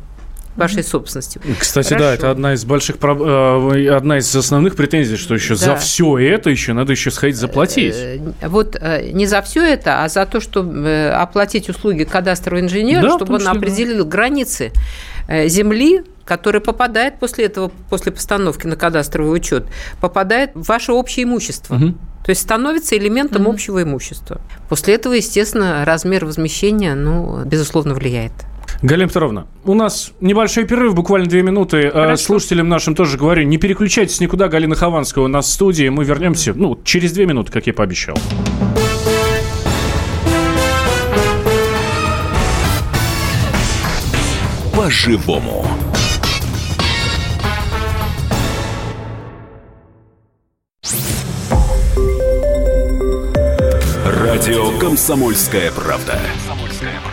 вашей 0.55 0.84
собственности. 0.84 1.39
Кстати, 1.60 1.89
Хорошо. 1.89 2.05
да, 2.05 2.13
это 2.13 2.31
одна 2.31 2.53
из 2.53 2.65
больших, 2.65 2.98
э, 3.01 3.89
одна 3.89 4.17
из 4.17 4.36
основных 4.36 4.75
претензий, 4.75 5.17
что 5.17 5.34
еще 5.34 5.55
да. 5.55 5.60
за 5.60 5.75
все 5.77 6.17
это 6.17 6.50
еще 6.50 6.74
надо 6.74 6.91
еще 6.91 7.12
сходить 7.12 7.38
заплатить. 7.38 7.96
Э, 7.96 8.20
вот 8.48 8.75
э, 8.79 9.12
не 9.12 9.27
за 9.27 9.41
все 9.41 9.63
это, 9.63 10.03
а 10.03 10.10
за 10.10 10.25
то, 10.25 10.39
чтобы 10.39 11.13
оплатить 11.15 11.70
услуги 11.70 12.03
кадастрового 12.03 12.62
инженера, 12.62 13.01
да, 13.01 13.15
чтобы 13.15 13.36
он 13.36 13.48
определил 13.48 14.03
да. 14.03 14.10
границы 14.10 14.72
земли, 15.46 16.03
который 16.25 16.62
попадает 16.62 17.20
после 17.20 17.46
этого, 17.46 17.72
после 17.89 18.12
постановки 18.12 18.67
на 18.67 18.75
кадастровый 18.75 19.36
учет, 19.36 19.65
попадает 20.00 20.51
в 20.53 20.63
ваше 20.63 20.91
общее 20.91 21.24
имущество. 21.24 21.75
Угу. 21.75 21.96
То 22.24 22.29
есть 22.29 22.41
становится 22.41 22.98
элементом 22.98 23.43
угу. 23.43 23.53
общего 23.53 23.81
имущества. 23.81 24.41
После 24.70 24.96
этого, 24.96 25.13
естественно, 25.13 25.84
размер 25.86 26.25
возмещения, 26.25 26.96
ну, 26.96 27.43
безусловно, 27.46 27.93
влияет. 27.93 28.34
Галина 28.82 29.08
Петровна, 29.08 29.48
у 29.63 29.74
нас 29.74 30.12
небольшой 30.22 30.66
перерыв, 30.66 30.96
буквально 30.96 31.28
две 31.28 31.44
минуты. 31.44 31.78
Э, 31.78 31.92
Хорошо. 31.92 32.24
Слушателям 32.24 32.70
нашим 32.70 32.96
тоже 32.96 33.18
говорю, 33.18 33.44
не 33.44 33.58
переключайтесь 33.58 34.20
никуда. 34.20 34.48
Галина 34.48 34.75
Хованская 34.75 35.24
у 35.24 35.28
нас 35.28 35.48
в 35.48 35.51
студии. 35.51 35.90
Мы 35.90 36.04
вернемся 36.04 36.54
ну, 36.54 36.80
через 36.84 37.12
две 37.13 37.25
минуты, 37.25 37.51
как 37.51 37.68
я 37.68 37.74
пообещал. 37.74 38.18
по-живому. 44.82 45.66
Радио 54.06 54.78
«Комсомольская 54.80 55.72
правда». 55.72 56.20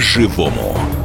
По-живому. 0.00 0.99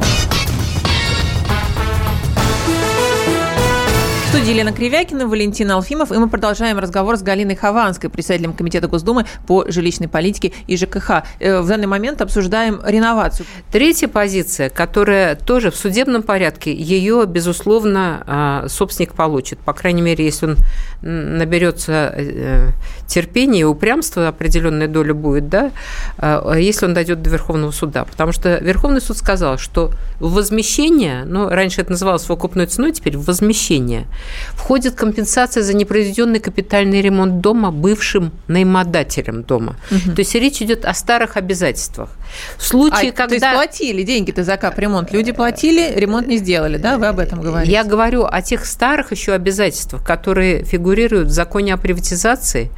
Студии 4.36 4.50
Елена 4.50 4.70
Кривякина, 4.70 5.26
Валентин 5.26 5.70
Алфимов, 5.70 6.12
и 6.12 6.18
мы 6.18 6.28
продолжаем 6.28 6.78
разговор 6.78 7.16
с 7.16 7.22
Галиной 7.22 7.56
Хованской, 7.56 8.10
председателем 8.10 8.52
Комитета 8.52 8.86
Госдумы 8.86 9.24
по 9.46 9.64
жилищной 9.66 10.08
политике 10.08 10.52
и 10.66 10.76
ЖКХ. 10.76 11.22
Э, 11.40 11.60
в 11.60 11.66
данный 11.66 11.86
момент 11.86 12.20
обсуждаем 12.20 12.82
реновацию. 12.84 13.46
Третья 13.72 14.08
позиция, 14.08 14.68
которая 14.68 15.36
тоже 15.36 15.70
в 15.70 15.76
судебном 15.76 16.22
порядке, 16.22 16.74
ее, 16.74 17.24
безусловно, 17.26 18.24
а, 18.26 18.68
собственник 18.68 19.14
получит. 19.14 19.58
По 19.60 19.72
крайней 19.72 20.02
мере, 20.02 20.26
если 20.26 20.46
он 20.46 20.56
наберется 21.00 22.12
э, 22.14 22.68
терпения 23.06 23.60
и 23.60 23.64
упрямства, 23.64 24.28
определенная 24.28 24.88
доля 24.88 25.14
будет, 25.14 25.48
да, 25.48 25.70
а, 26.18 26.52
если 26.56 26.84
он 26.84 26.92
дойдет 26.92 27.22
до 27.22 27.30
Верховного 27.30 27.70
суда. 27.70 28.04
Потому 28.04 28.32
что 28.32 28.58
Верховный 28.58 29.00
суд 29.00 29.16
сказал, 29.16 29.56
что 29.56 29.92
возмещение, 30.20 31.24
ну, 31.24 31.48
раньше 31.48 31.80
это 31.80 31.92
называлось 31.92 32.22
совокупной 32.24 32.66
ценой, 32.66 32.92
теперь 32.92 33.16
возмещение– 33.16 34.04
Входит 34.54 34.94
компенсация 34.94 35.62
за 35.62 35.74
непроизведенный 35.74 36.40
капитальный 36.40 37.00
ремонт 37.02 37.40
дома 37.40 37.70
бывшим 37.70 38.32
наимодателем 38.48 39.42
дома. 39.42 39.76
Угу. 39.90 40.14
То 40.14 40.20
есть 40.20 40.34
речь 40.34 40.62
идет 40.62 40.84
о 40.84 40.94
старых 40.94 41.36
обязательствах. 41.36 42.10
В 42.56 42.62
случае, 42.62 43.10
а, 43.10 43.12
когда... 43.12 43.26
То 43.26 43.34
есть 43.34 43.56
платили 43.56 44.02
деньги-то 44.02 44.44
за 44.44 44.56
капремонт, 44.56 45.12
люди 45.12 45.32
платили, 45.32 45.92
ремонт 45.96 46.26
не 46.26 46.38
сделали, 46.38 46.76
да? 46.76 46.98
Вы 46.98 47.06
об 47.06 47.18
этом 47.18 47.40
говорите? 47.40 47.72
Я 47.72 47.84
говорю 47.84 48.24
о 48.24 48.42
тех 48.42 48.64
старых 48.64 49.12
еще 49.12 49.32
обязательствах, 49.32 50.04
которые 50.04 50.64
фигурируют 50.64 51.28
в 51.28 51.32
законе 51.32 51.74
о 51.74 51.76
приватизации, 51.76 52.70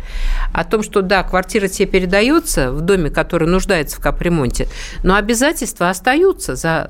о 0.52 0.64
том, 0.64 0.82
что, 0.82 1.02
да, 1.02 1.22
квартира 1.22 1.68
тебе 1.68 1.86
передается 1.86 2.72
в 2.72 2.80
доме, 2.80 3.10
который 3.10 3.48
нуждается 3.48 3.96
в 3.96 4.00
капремонте, 4.00 4.68
но 5.02 5.14
обязательства 5.16 5.90
остаются 5.90 6.56
за 6.56 6.88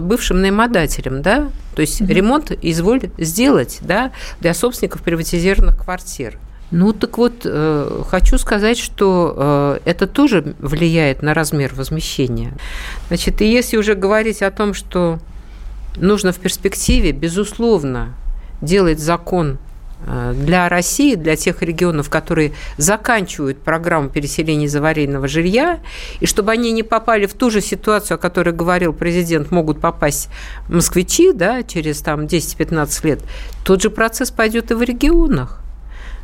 бывшим 0.00 0.40
наимодателем, 0.40 1.22
да? 1.22 1.50
То 1.74 1.82
есть 1.82 2.00
угу. 2.00 2.12
ремонт 2.12 2.52
изволит 2.62 3.12
сделать, 3.18 3.78
да, 3.80 4.12
для 4.40 4.54
собственников 4.54 5.02
приватизированных 5.02 5.82
квартир. 5.82 6.38
Ну 6.70 6.92
так 6.92 7.18
вот, 7.18 7.42
э, 7.44 8.02
хочу 8.08 8.38
сказать, 8.38 8.78
что 8.78 9.34
э, 9.84 9.90
это 9.90 10.06
тоже 10.06 10.54
влияет 10.60 11.22
на 11.22 11.34
размер 11.34 11.74
возмещения. 11.74 12.52
Значит, 13.08 13.42
и 13.42 13.50
если 13.50 13.76
уже 13.76 13.94
говорить 13.94 14.40
о 14.42 14.50
том, 14.52 14.72
что 14.72 15.18
нужно 15.96 16.32
в 16.32 16.38
перспективе, 16.38 17.10
безусловно, 17.10 18.14
делать 18.62 19.00
закон 19.00 19.58
э, 20.06 20.32
для 20.36 20.68
России, 20.68 21.16
для 21.16 21.34
тех 21.34 21.60
регионов, 21.60 22.08
которые 22.08 22.52
заканчивают 22.76 23.58
программу 23.58 24.08
переселения 24.08 24.66
из 24.66 24.76
аварийного 24.76 25.26
жилья, 25.26 25.80
и 26.20 26.26
чтобы 26.26 26.52
они 26.52 26.70
не 26.70 26.84
попали 26.84 27.26
в 27.26 27.34
ту 27.34 27.50
же 27.50 27.60
ситуацию, 27.60 28.14
о 28.14 28.18
которой 28.18 28.54
говорил 28.54 28.92
президент, 28.92 29.50
могут 29.50 29.80
попасть 29.80 30.28
москвичи 30.68 31.32
да, 31.32 31.64
через 31.64 32.00
там, 32.00 32.26
10-15 32.26 33.06
лет, 33.06 33.20
тот 33.64 33.82
же 33.82 33.90
процесс 33.90 34.30
пойдет 34.30 34.70
и 34.70 34.74
в 34.74 34.82
регионах. 34.82 35.59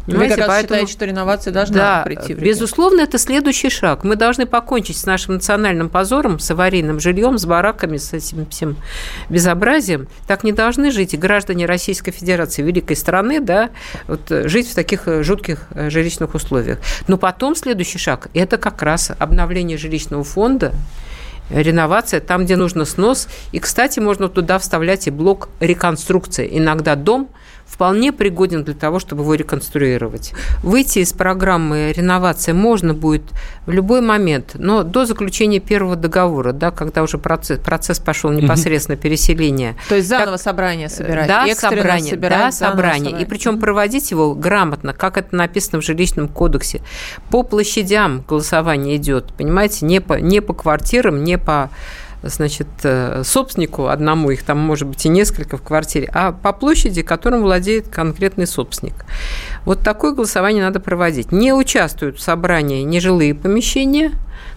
Вы 0.07 0.29
как 0.29 0.47
поэтому... 0.47 0.61
считаете, 0.61 0.93
что 0.93 1.05
реновация 1.05 1.53
должна 1.53 1.77
да, 1.77 2.03
прийти 2.05 2.35
в 2.35 2.39
Безусловно, 2.39 3.01
это 3.01 3.19
следующий 3.19 3.71
шаг. 3.71 4.05
Мы 4.05 4.15
должны 4.17 4.47
покончить 4.47 4.97
с 4.97 5.05
нашим 5.05 5.35
национальным 5.35 5.89
позором, 5.89 6.39
с 6.39 6.51
аварийным 6.51 7.01
жильем, 7.01 7.39
с 7.39 7.45
бараками, 7.45 7.97
с 7.97 8.13
этим 8.13 8.47
всем 8.47 8.77
безобразием. 9.29 10.07
Так 10.27 10.45
не 10.45 10.53
должны 10.53 10.91
жить 10.93 11.15
и 11.15 11.17
граждане 11.17 11.67
Российской 11.67 12.13
Федерации, 12.13 12.63
великой 12.63 12.97
страны, 12.97 13.41
да, 13.41 13.71
вот, 14.07 14.31
э, 14.31 14.49
жить 14.49 14.69
в 14.69 14.75
таких 14.75 15.09
э, 15.09 15.23
жутких 15.23 15.67
э, 15.75 15.91
жилищных 15.91 16.35
условиях. 16.35 16.79
Но 17.09 17.19
потом 17.19 17.57
следующий 17.57 17.99
шаг– 17.99 18.29
это 18.35 18.59
как 18.59 18.83
раз 18.83 19.11
обновление 19.19 19.77
жилищного 19.77 20.23
фонда, 20.23 20.73
реновация, 21.51 22.21
там, 22.21 22.45
где 22.45 22.57
нужно 22.57 22.85
снос. 22.85 23.29
И, 23.53 23.59
кстати, 23.59 23.99
можно 23.99 24.29
туда 24.29 24.59
вставлять 24.59 25.07
и 25.07 25.11
блок 25.11 25.49
реконструкции. 25.59 26.49
Иногда 26.53 26.95
дом– 26.95 27.29
вполне 27.67 28.13
пригоден 28.13 28.65
для 28.65 28.75
того, 28.75 28.99
чтобы 28.99 29.23
его 29.23 29.35
реконструировать. 29.35 30.33
Выйти 30.63 31.01
из 31.01 31.13
программы 31.13 31.93
реновации 31.95 32.53
можно 32.53 32.95
будет 32.95 33.25
в 33.67 33.71
любой 33.71 34.01
момент, 34.01 34.53
но 34.55 34.83
до 34.83 35.05
заключения 35.05 35.59
первого 35.59 35.97
договора, 35.97 36.53
да, 36.53 36.71
когда 36.71 37.03
уже 37.03 37.19
процесс, 37.19 37.59
процесс 37.59 37.99
пошел 37.99 38.31
непосредственно 38.31 38.97
переселения. 38.97 39.77
То 39.89 39.97
есть 39.97 40.09
заново 40.09 40.33
так, 40.33 40.41
собрание 40.41 40.89
собирать? 40.89 41.27
Да, 41.27 41.47
собрание, 41.55 42.11
собирать, 42.11 42.39
да, 42.39 42.53
собрание. 42.53 43.21
И 43.21 43.25
причем 43.25 43.59
проводить 43.59 44.11
его 44.11 44.35
грамотно, 44.35 44.93
как 44.93 45.19
это 45.19 45.35
написано 45.35 45.81
в 45.81 45.85
жилищном 45.85 46.29
кодексе. 46.29 46.83
По 47.31 47.43
площадям 47.43 48.25
голосование 48.27 48.97
идет, 48.97 49.33
понимаете, 49.35 49.85
не 49.87 50.01
по, 50.01 50.15
не 50.15 50.41
по 50.41 50.55
квартирам, 50.55 51.25
не 51.25 51.37
по 51.37 51.71
значит, 52.23 52.69
э, 52.83 53.23
собственнику 53.25 53.87
одному, 53.87 54.31
их 54.31 54.43
там 54.43 54.59
может 54.59 54.89
быть 54.89 55.05
и 55.07 55.09
несколько 55.09 55.57
в 55.57 55.63
квартире, 55.63 56.11
а 56.13 56.33
по 56.33 56.53
площади, 56.53 57.03
которым 57.03 57.43
владеет 57.43 57.89
конкретный 57.89 58.47
собственник. 58.47 59.05
Вот 59.65 59.81
такое 59.81 60.13
голосование 60.13 60.65
надо 60.65 60.81
проводить. 60.81 61.33
Не 61.33 61.53
участвуют 61.53 62.19
в 62.19 62.23
собрании 62.23 62.83
нежилые 62.83 63.35
помещения, 63.35 64.13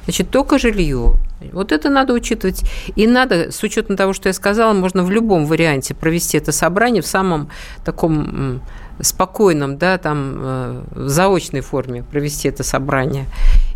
значит, 0.06 0.30
только 0.30 0.60
жилье. 0.60 1.14
Вот 1.54 1.72
это 1.72 1.90
надо 1.90 2.14
учитывать. 2.14 2.64
И 2.96 3.08
надо, 3.08 3.52
с 3.52 3.64
учетом 3.64 3.96
того, 3.96 4.14
что 4.14 4.30
я 4.30 4.34
сказала, 4.34 4.74
можно 4.74 5.04
в 5.04 5.12
любом 5.12 5.46
варианте 5.46 5.94
провести 5.94 6.38
это 6.38 6.52
собрание 6.52 7.02
в 7.02 7.08
самом 7.08 7.50
таком 7.86 8.62
спокойном, 9.02 9.78
да, 9.78 9.98
там, 9.98 10.36
э, 10.38 10.84
в 10.92 11.10
заочной 11.10 11.62
форме 11.62 12.04
провести 12.04 12.50
это 12.50 12.64
собрание 12.64 13.26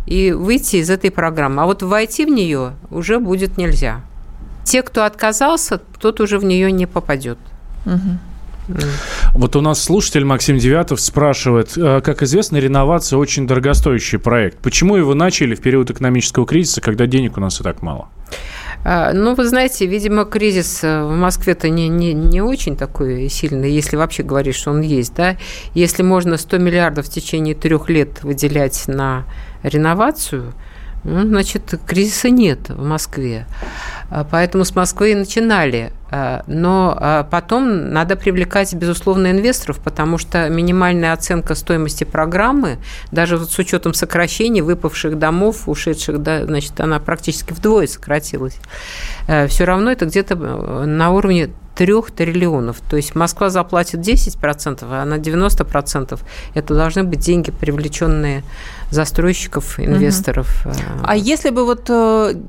и 0.06 0.32
выйти 0.32 0.76
из 0.76 0.90
этой 0.90 1.10
программы. 1.10 1.62
А 1.62 1.66
вот 1.66 1.82
войти 1.82 2.24
в 2.24 2.28
нее 2.28 2.74
уже 2.90 3.18
будет 3.18 3.56
нельзя. 3.56 4.00
Те, 4.64 4.82
кто 4.82 5.04
отказался, 5.04 5.80
тот 5.98 6.20
уже 6.20 6.38
в 6.38 6.44
нее 6.44 6.72
не 6.72 6.86
попадет. 6.86 7.38
Угу. 7.86 8.18
Вот 9.34 9.56
у 9.56 9.60
нас 9.60 9.82
слушатель 9.82 10.24
Максим 10.24 10.58
Девятов 10.58 11.00
спрашивает, 11.00 11.76
э, 11.76 12.00
как 12.02 12.22
известно, 12.22 12.56
реновация 12.56 13.18
очень 13.18 13.46
дорогостоящий 13.46 14.18
проект. 14.18 14.58
Почему 14.58 14.96
его 14.96 15.14
начали 15.14 15.54
в 15.54 15.60
период 15.60 15.90
экономического 15.90 16.46
кризиса, 16.46 16.80
когда 16.80 17.06
денег 17.06 17.36
у 17.36 17.40
нас 17.40 17.60
и 17.60 17.62
так 17.62 17.82
мало? 17.82 18.08
А, 18.84 19.12
ну, 19.12 19.34
вы 19.34 19.46
знаете, 19.46 19.86
видимо, 19.86 20.24
кризис 20.24 20.82
э, 20.82 21.04
в 21.04 21.14
Москве-то 21.14 21.68
не, 21.68 21.88
не, 21.88 22.14
не 22.14 22.40
очень 22.40 22.76
такой 22.76 23.28
сильный, 23.28 23.70
если 23.70 23.96
вообще 23.96 24.22
говорить, 24.22 24.54
что 24.54 24.70
он 24.70 24.80
есть, 24.80 25.14
да. 25.14 25.36
Если 25.74 26.02
можно 26.02 26.36
100 26.36 26.58
миллиардов 26.58 27.06
в 27.06 27.10
течение 27.10 27.54
трех 27.54 27.90
лет 27.90 28.22
выделять 28.22 28.84
на 28.86 29.24
реновацию, 29.64 30.52
ну, 31.04 31.22
значит, 31.22 31.74
кризиса 31.86 32.30
нет 32.30 32.70
в 32.70 32.82
Москве. 32.82 33.46
А, 34.10 34.24
поэтому 34.24 34.64
с 34.64 34.74
Москвы 34.74 35.12
и 35.12 35.14
начинали. 35.14 35.92
А, 36.10 36.42
но 36.46 36.96
а, 36.98 37.24
потом 37.24 37.92
надо 37.92 38.16
привлекать, 38.16 38.72
безусловно, 38.72 39.30
инвесторов, 39.30 39.80
потому 39.80 40.16
что 40.16 40.48
минимальная 40.48 41.12
оценка 41.12 41.54
стоимости 41.56 42.04
программы, 42.04 42.78
даже 43.12 43.36
вот 43.36 43.52
с 43.52 43.58
учетом 43.58 43.92
сокращений 43.92 44.62
выпавших 44.62 45.18
домов, 45.18 45.68
ушедших, 45.68 46.22
да, 46.22 46.46
значит, 46.46 46.80
она 46.80 46.98
практически 47.00 47.52
вдвое 47.52 47.86
сократилась. 47.86 48.56
Все 49.48 49.64
равно 49.64 49.92
это 49.92 50.06
где-то 50.06 50.34
э, 50.34 50.84
на 50.86 51.10
уровне 51.10 51.50
трех 51.74 52.10
триллионов. 52.12 52.80
То 52.88 52.96
есть 52.96 53.14
Москва 53.14 53.50
заплатит 53.50 54.00
10%, 54.00 54.78
а 54.82 55.04
на 55.04 55.14
90% 55.14 56.18
это 56.54 56.74
должны 56.74 57.04
быть 57.04 57.20
деньги, 57.20 57.50
привлеченные 57.50 58.42
застройщиков, 58.94 59.78
инвесторов. 59.78 60.64
Угу. 60.64 60.74
А 61.02 61.16
если 61.16 61.50
бы 61.50 61.64
вот 61.64 61.90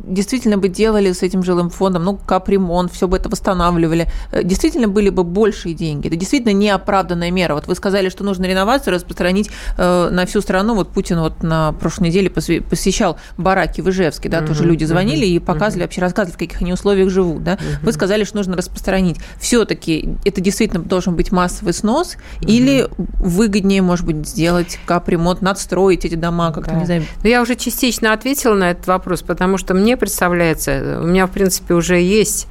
действительно 0.06 0.58
бы 0.58 0.70
делали 0.70 1.12
с 1.12 1.24
этим 1.24 1.44
жилым 1.44 1.70
фондом, 1.70 2.04
ну, 2.04 2.16
капремонт, 2.18 2.92
все 2.94 3.08
бы 3.08 3.18
это 3.18 3.30
восстанавливали, 3.30 4.08
действительно 4.44 4.88
были 4.88 5.10
бы 5.10 5.24
большие 5.24 5.74
деньги? 5.74 6.08
Это 6.08 6.16
действительно 6.16 6.54
неоправданная 6.54 7.32
мера. 7.32 7.56
Вот 7.56 7.68
вы 7.68 7.76
сказали, 7.76 8.10
что 8.10 8.24
нужно 8.24 8.46
реновацию 8.46 8.94
распространить 8.94 9.50
на 9.78 10.26
всю 10.28 10.42
страну. 10.42 10.76
Вот 10.76 10.90
Путин 10.90 11.20
вот 11.20 11.44
на 11.44 11.72
прошлой 11.74 12.10
неделе 12.10 12.30
посещал 12.30 13.18
бараки 13.38 13.82
в 13.82 13.90
Ижевске, 13.90 14.30
да, 14.30 14.40
угу, 14.40 14.48
тоже 14.48 14.64
люди 14.66 14.84
звонили 14.84 15.26
угу, 15.26 15.34
и 15.34 15.40
показывали, 15.40 15.84
вообще 15.84 16.02
рассказывали, 16.02 16.36
в 16.36 16.38
каких 16.38 16.62
они 16.62 16.74
условиях 16.74 17.10
живут, 17.10 17.44
да. 17.44 17.54
Угу. 17.54 17.86
Вы 17.88 17.92
сказали, 17.92 18.24
что 18.24 18.38
нужно 18.38 18.56
распространить. 18.56 19.18
Все-таки 19.40 20.10
это 20.24 20.42
действительно 20.42 20.84
должен 20.84 21.16
быть 21.16 21.32
массовый 21.32 21.74
снос 21.74 22.18
угу. 22.40 22.48
или 22.48 22.88
выгоднее, 22.98 23.82
может 23.82 24.06
быть, 24.06 24.28
сделать 24.28 24.80
капремонт, 24.86 25.42
надстроить 25.42 26.06
эти 26.06 26.16
дома 26.16 26.35
как-то, 26.52 26.72
да. 26.72 26.78
не 26.80 26.86
знаю. 26.86 27.04
Ну, 27.24 27.30
я 27.30 27.42
уже 27.42 27.56
частично 27.56 28.14
ответила 28.14 28.54
на 28.54 28.72
этот 28.72 28.88
вопрос, 28.88 29.22
потому 29.22 29.58
что 29.58 29.74
мне 29.74 29.98
представляется, 29.98 31.00
у 31.02 31.08
меня, 31.08 31.28
в 31.28 31.32
принципе, 31.32 31.74
уже 31.74 32.00
есть 32.00 32.48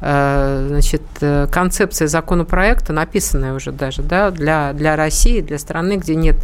значит, 0.00 1.02
э, 1.20 1.48
концепция 1.50 2.06
законопроекта, 2.06 2.92
написанная 2.92 3.54
уже 3.54 3.72
даже 3.72 4.02
да, 4.02 4.30
для, 4.30 4.72
для 4.72 4.94
России, 4.94 5.40
для 5.40 5.58
страны, 5.58 5.96
где 5.96 6.14
нет 6.14 6.36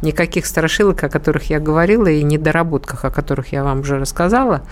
никаких 0.00 0.46
страшилок, 0.46 1.04
о 1.04 1.08
которых 1.08 1.50
я 1.50 1.60
говорила, 1.60 2.06
и 2.06 2.22
недоработках, 2.22 3.04
о 3.04 3.10
которых 3.10 3.52
я 3.52 3.62
вам 3.62 3.80
уже 3.80 3.98
рассказала. 3.98 4.62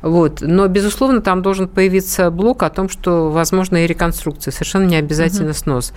Вот. 0.00 0.40
Но, 0.40 0.68
безусловно, 0.68 1.22
там 1.22 1.42
должен 1.42 1.68
появиться 1.68 2.30
блок 2.30 2.62
о 2.62 2.70
том, 2.70 2.88
что 2.88 3.30
возможно 3.30 3.84
и 3.84 3.86
реконструкция, 3.86 4.52
совершенно 4.52 4.84
не 4.84 4.96
обязательно 4.96 5.50
угу. 5.50 5.58
снос. 5.58 5.92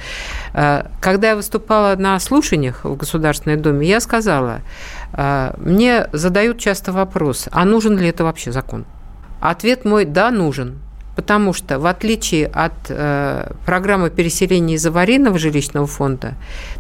Э, 0.54 0.86
когда 1.02 1.30
я 1.30 1.36
выступала 1.36 1.96
на 1.96 2.20
слушаниях 2.20 2.84
в 2.84 2.96
Государственной 2.96 3.58
Думе, 3.58 3.88
я 3.88 4.00
сказала, 4.00 4.62
мне 5.58 6.08
задают 6.12 6.58
часто 6.58 6.92
вопрос, 6.92 7.48
а 7.52 7.64
нужен 7.64 7.98
ли 7.98 8.10
это 8.10 8.24
вообще 8.24 8.52
закон? 8.52 8.86
Ответ 9.40 9.86
мой– 9.86 10.06
да, 10.06 10.32
нужен. 10.32 10.80
Потому 11.16 11.54
что, 11.54 11.80
в 11.80 11.86
отличие 11.86 12.48
от 12.48 12.74
э, 12.90 13.52
программы 13.66 14.10
переселения 14.10 14.76
из 14.76 14.86
аварийного 14.86 15.40
жилищного 15.40 15.88
фонда, 15.88 16.34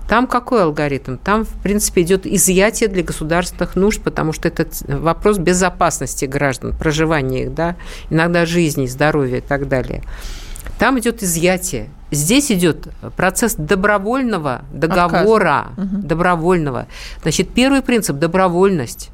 там 0.09 0.27
какой 0.27 0.63
алгоритм? 0.63 1.17
Там, 1.17 1.45
в 1.45 1.61
принципе, 1.61 2.01
идет 2.01 2.27
изъятие 2.27 2.89
для 2.89 3.03
государственных 3.03 3.75
нужд, 3.75 4.01
потому 4.01 4.33
что 4.33 4.49
это 4.49 4.67
вопрос 4.87 5.37
безопасности 5.37 6.25
граждан, 6.25 6.75
проживания 6.77 7.43
их, 7.43 7.53
да, 7.53 7.77
иногда 8.09 8.45
жизни, 8.45 8.87
здоровья 8.87 9.37
и 9.37 9.41
так 9.41 9.69
далее. 9.69 10.03
Там 10.79 10.99
идет 10.99 11.23
изъятие. 11.23 11.89
Здесь 12.11 12.51
идет 12.51 12.87
процесс 13.15 13.55
добровольного 13.55 14.63
договора, 14.71 15.67
угу. 15.77 15.97
добровольного. 16.01 16.87
Значит, 17.21 17.49
первый 17.53 17.81
принцип– 17.81 18.17
добровольность. 18.17 19.11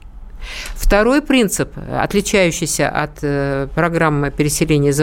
Второй 0.76 1.22
принцип, 1.22 1.72
отличающийся 1.78 2.90
от 2.90 3.20
э, 3.22 3.68
программы 3.76 4.32
переселения 4.32 4.90
из 4.90 5.00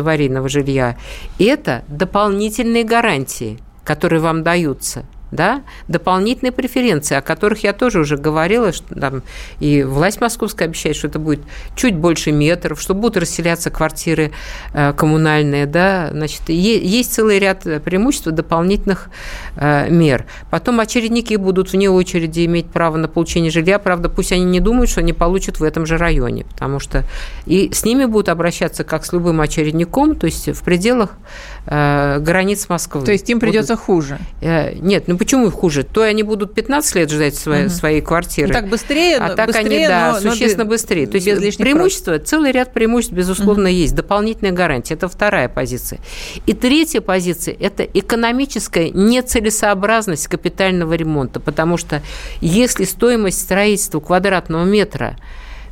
жилья, 0.48 0.96
это 1.38 1.84
дополнительные 1.88 2.84
гарантии, 2.84 3.58
которые 3.84 4.20
вам 4.20 4.42
даются– 4.42 5.04
да, 5.30 5.62
дополнительные 5.88 6.52
преференции, 6.52 7.16
о 7.16 7.22
которых 7.22 7.64
я 7.64 7.72
тоже 7.72 8.00
уже 8.00 8.16
говорила, 8.16 8.72
что 8.72 8.94
там 8.94 9.22
и 9.60 9.82
власть 9.82 10.20
московская 10.20 10.66
обещает, 10.66 10.96
что 10.96 11.08
это 11.08 11.18
будет 11.18 11.40
чуть 11.76 11.96
больше 11.96 12.32
метров, 12.32 12.80
что 12.80 12.94
будут 12.94 13.18
расселяться 13.18 13.70
квартиры 13.70 14.32
э, 14.72 14.92
коммунальные, 14.94 15.66
да, 15.66 16.10
значит, 16.12 16.48
есть 16.48 17.12
целый 17.12 17.38
ряд 17.38 17.62
преимуществ 17.84 18.28
дополнительных 18.28 19.10
э, 19.56 19.90
мер. 19.90 20.26
Потом 20.50 20.80
очередники 20.80 21.34
будут 21.34 21.72
вне 21.72 21.90
очереди 21.90 22.44
иметь 22.46 22.66
право 22.66 22.96
на 22.96 23.08
получение 23.08 23.50
жилья, 23.50 23.78
правда, 23.78 24.08
пусть 24.08 24.32
они 24.32 24.44
не 24.44 24.60
думают, 24.60 24.90
что 24.90 25.00
они 25.00 25.12
получат 25.12 25.60
в 25.60 25.64
этом 25.64 25.86
же 25.86 25.98
районе, 25.98 26.44
потому 26.44 26.80
что 26.80 27.04
и 27.46 27.70
с 27.72 27.84
ними 27.84 28.04
будут 28.06 28.28
обращаться 28.28 28.84
как 28.84 29.04
с 29.04 29.12
любым 29.12 29.40
очередником, 29.40 30.16
то 30.16 30.26
есть 30.26 30.48
в 30.48 30.62
пределах 30.62 31.10
э, 31.10 31.57
границ 31.70 32.66
Москвы. 32.68 33.04
То 33.04 33.12
есть 33.12 33.28
им 33.28 33.40
придется 33.40 33.74
будут... 33.74 33.84
хуже? 33.84 34.18
Нет, 34.40 35.04
ну 35.06 35.18
почему 35.18 35.50
хуже? 35.50 35.82
То 35.82 36.02
они 36.02 36.22
будут 36.22 36.54
15 36.54 36.94
лет 36.94 37.10
ждать 37.10 37.34
своей, 37.34 37.66
угу. 37.66 37.70
своей 37.70 38.00
квартиры. 38.00 38.48
Ну, 38.48 38.54
так 38.54 38.68
быстрее, 38.68 39.18
а 39.18 39.34
так 39.34 39.48
быстрее, 39.48 39.66
они, 39.66 39.86
да, 39.86 40.18
но, 40.22 40.30
существенно 40.30 40.64
но 40.64 40.70
быстрее. 40.70 41.06
То 41.06 41.18
есть 41.18 41.58
преимущество, 41.58 42.12
прав. 42.12 42.26
целый 42.26 42.52
ряд 42.52 42.72
преимуществ, 42.72 43.12
безусловно, 43.12 43.64
угу. 43.64 43.72
есть. 43.72 43.94
Дополнительная 43.94 44.52
гарантия. 44.52 44.94
Это 44.94 45.08
вторая 45.08 45.48
позиция. 45.48 45.98
И 46.46 46.54
третья 46.54 47.00
позиция– 47.02 47.54
это 47.60 47.82
экономическая 47.82 48.90
нецелесообразность 48.90 50.26
капитального 50.28 50.94
ремонта. 50.94 51.38
Потому 51.38 51.76
что 51.76 52.02
если 52.40 52.84
стоимость 52.84 53.42
строительства 53.42 54.00
квадратного 54.00 54.64
метра 54.64 55.16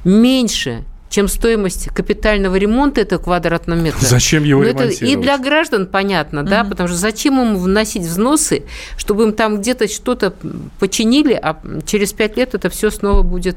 меньше 0.05 0.85
чем 1.09 1.29
стоимость 1.29 1.89
капитального 1.89 2.57
ремонта 2.57 3.01
этого 3.01 3.23
квадратного 3.23 3.79
метра. 3.79 3.99
Зачем 4.05 4.45
его 4.45 4.61
Но 4.61 4.69
ремонтировать? 4.69 5.03
Это 5.03 5.07
и 5.07 5.17
для 5.17 5.39
граждан 5.39 5.87
понятно, 5.87 6.43
угу. 6.43 6.51
да, 6.51 6.65
потому 6.65 6.89
что 6.89 6.97
зачем 6.97 7.41
им 7.41 7.57
вносить 7.57 8.03
взносы, 8.03 8.65
чтобы 8.97 9.25
им 9.25 9.33
там 9.33 9.59
где-то 9.59 9.89
что-то 9.89 10.35
починили, 10.79 11.39
а 11.41 11.59
через 11.87 12.13
пять 12.13 12.37
лет 12.37 12.55
это 12.55 12.71
все 12.71 12.91
снова 12.91 13.23
будет, 13.23 13.57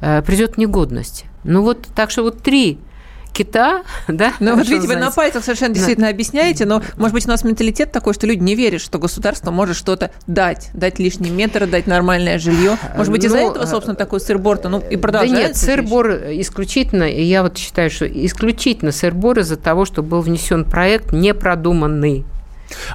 э, 0.00 0.22
придет 0.22 0.54
в 0.54 0.58
негодность. 0.58 1.24
Ну 1.44 1.62
вот, 1.62 1.86
так 1.94 2.10
что 2.10 2.22
вот 2.22 2.42
три 2.42 2.78
кита, 3.36 3.82
да? 4.08 4.32
Ну, 4.40 4.56
вот 4.56 4.66
видите, 4.66 4.88
вы 4.88 4.96
на 4.96 5.10
пальцах 5.10 5.44
совершенно 5.44 5.74
действительно 5.74 6.06
да. 6.06 6.12
объясняете, 6.12 6.64
но, 6.64 6.82
может 6.96 7.14
быть, 7.14 7.26
у 7.26 7.28
нас 7.28 7.44
менталитет 7.44 7.92
такой, 7.92 8.14
что 8.14 8.26
люди 8.26 8.42
не 8.42 8.54
верят, 8.54 8.80
что 8.80 8.98
государство 8.98 9.50
может 9.50 9.76
что-то 9.76 10.10
дать, 10.26 10.70
дать 10.72 10.98
лишний 10.98 11.30
метр, 11.30 11.66
дать 11.66 11.86
нормальное 11.86 12.38
жилье. 12.38 12.78
Может 12.96 13.12
быть, 13.12 13.24
из-за 13.24 13.38
ну, 13.38 13.50
этого, 13.50 13.66
собственно, 13.66 13.96
такой 13.96 14.20
сыр-бор 14.20 14.60
ну, 14.64 14.80
и 14.80 14.96
продолжается? 14.96 15.36
Да 15.36 15.48
нет, 15.48 15.56
сыр-бор 15.56 16.10
исключительно, 16.40 17.04
и 17.04 17.22
я 17.22 17.42
вот 17.42 17.58
считаю, 17.58 17.90
что 17.90 18.06
исключительно 18.06 18.92
сыр-бор 18.92 19.40
из-за 19.40 19.56
того, 19.56 19.84
что 19.84 20.02
был 20.02 20.20
внесен 20.22 20.64
проект 20.64 21.12
непродуманный. 21.12 22.24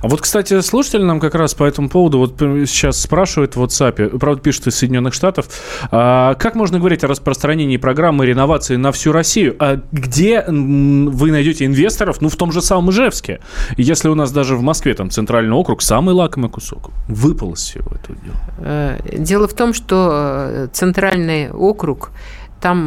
А 0.02 0.08
вот, 0.08 0.22
кстати, 0.22 0.60
слушатели 0.62 1.04
нам 1.04 1.20
как 1.20 1.36
раз 1.36 1.54
по 1.54 1.64
этому 1.64 1.90
поводу 1.90 2.20
вот 2.20 2.36
сейчас 2.40 3.02
спрашивают 3.02 3.56
в 3.56 3.64
WhatsApp, 3.64 4.18
правда, 4.18 4.42
пишут 4.42 4.68
из 4.68 4.76
Соединенных 4.76 5.14
Штатов, 5.14 5.48
а, 5.92 6.36
как 6.36 6.56
можно 6.56 6.80
говорить 6.80 7.04
о 7.04 7.08
распространении 7.08 7.78
программы 7.78 8.26
реновации 8.26 8.76
на 8.76 8.92
всю 8.92 9.12
Россию? 9.12 9.56
А 9.60 9.82
где 9.92 10.44
вы 10.48 11.32
найдете 11.32 11.66
инвесторов? 11.66 12.22
Ну, 12.22 12.30
в 12.30 12.36
том 12.36 12.52
же 12.52 12.62
самом 12.62 12.92
Ижевске. 12.92 13.40
Если 13.78 14.10
у 14.10 14.16
нас 14.16 14.32
даже 14.32 14.56
в 14.56 14.62
Москве 14.62 14.94
там 14.94 15.10
центральный 15.10 15.56
округ, 15.56 15.82
самый 15.82 16.14
лакомый 16.14 16.50
кусок, 16.50 16.92
выпал 17.08 17.54
из 17.54 17.60
всего 17.60 17.92
этого 17.96 18.18
дела. 18.20 18.36
Э, 18.60 19.00
дело 19.18 19.48
в 19.48 19.54
том, 19.54 19.74
что 19.74 20.48
э, 20.50 20.68
центральный 20.74 21.52
округ, 21.52 22.12
там 22.60 22.78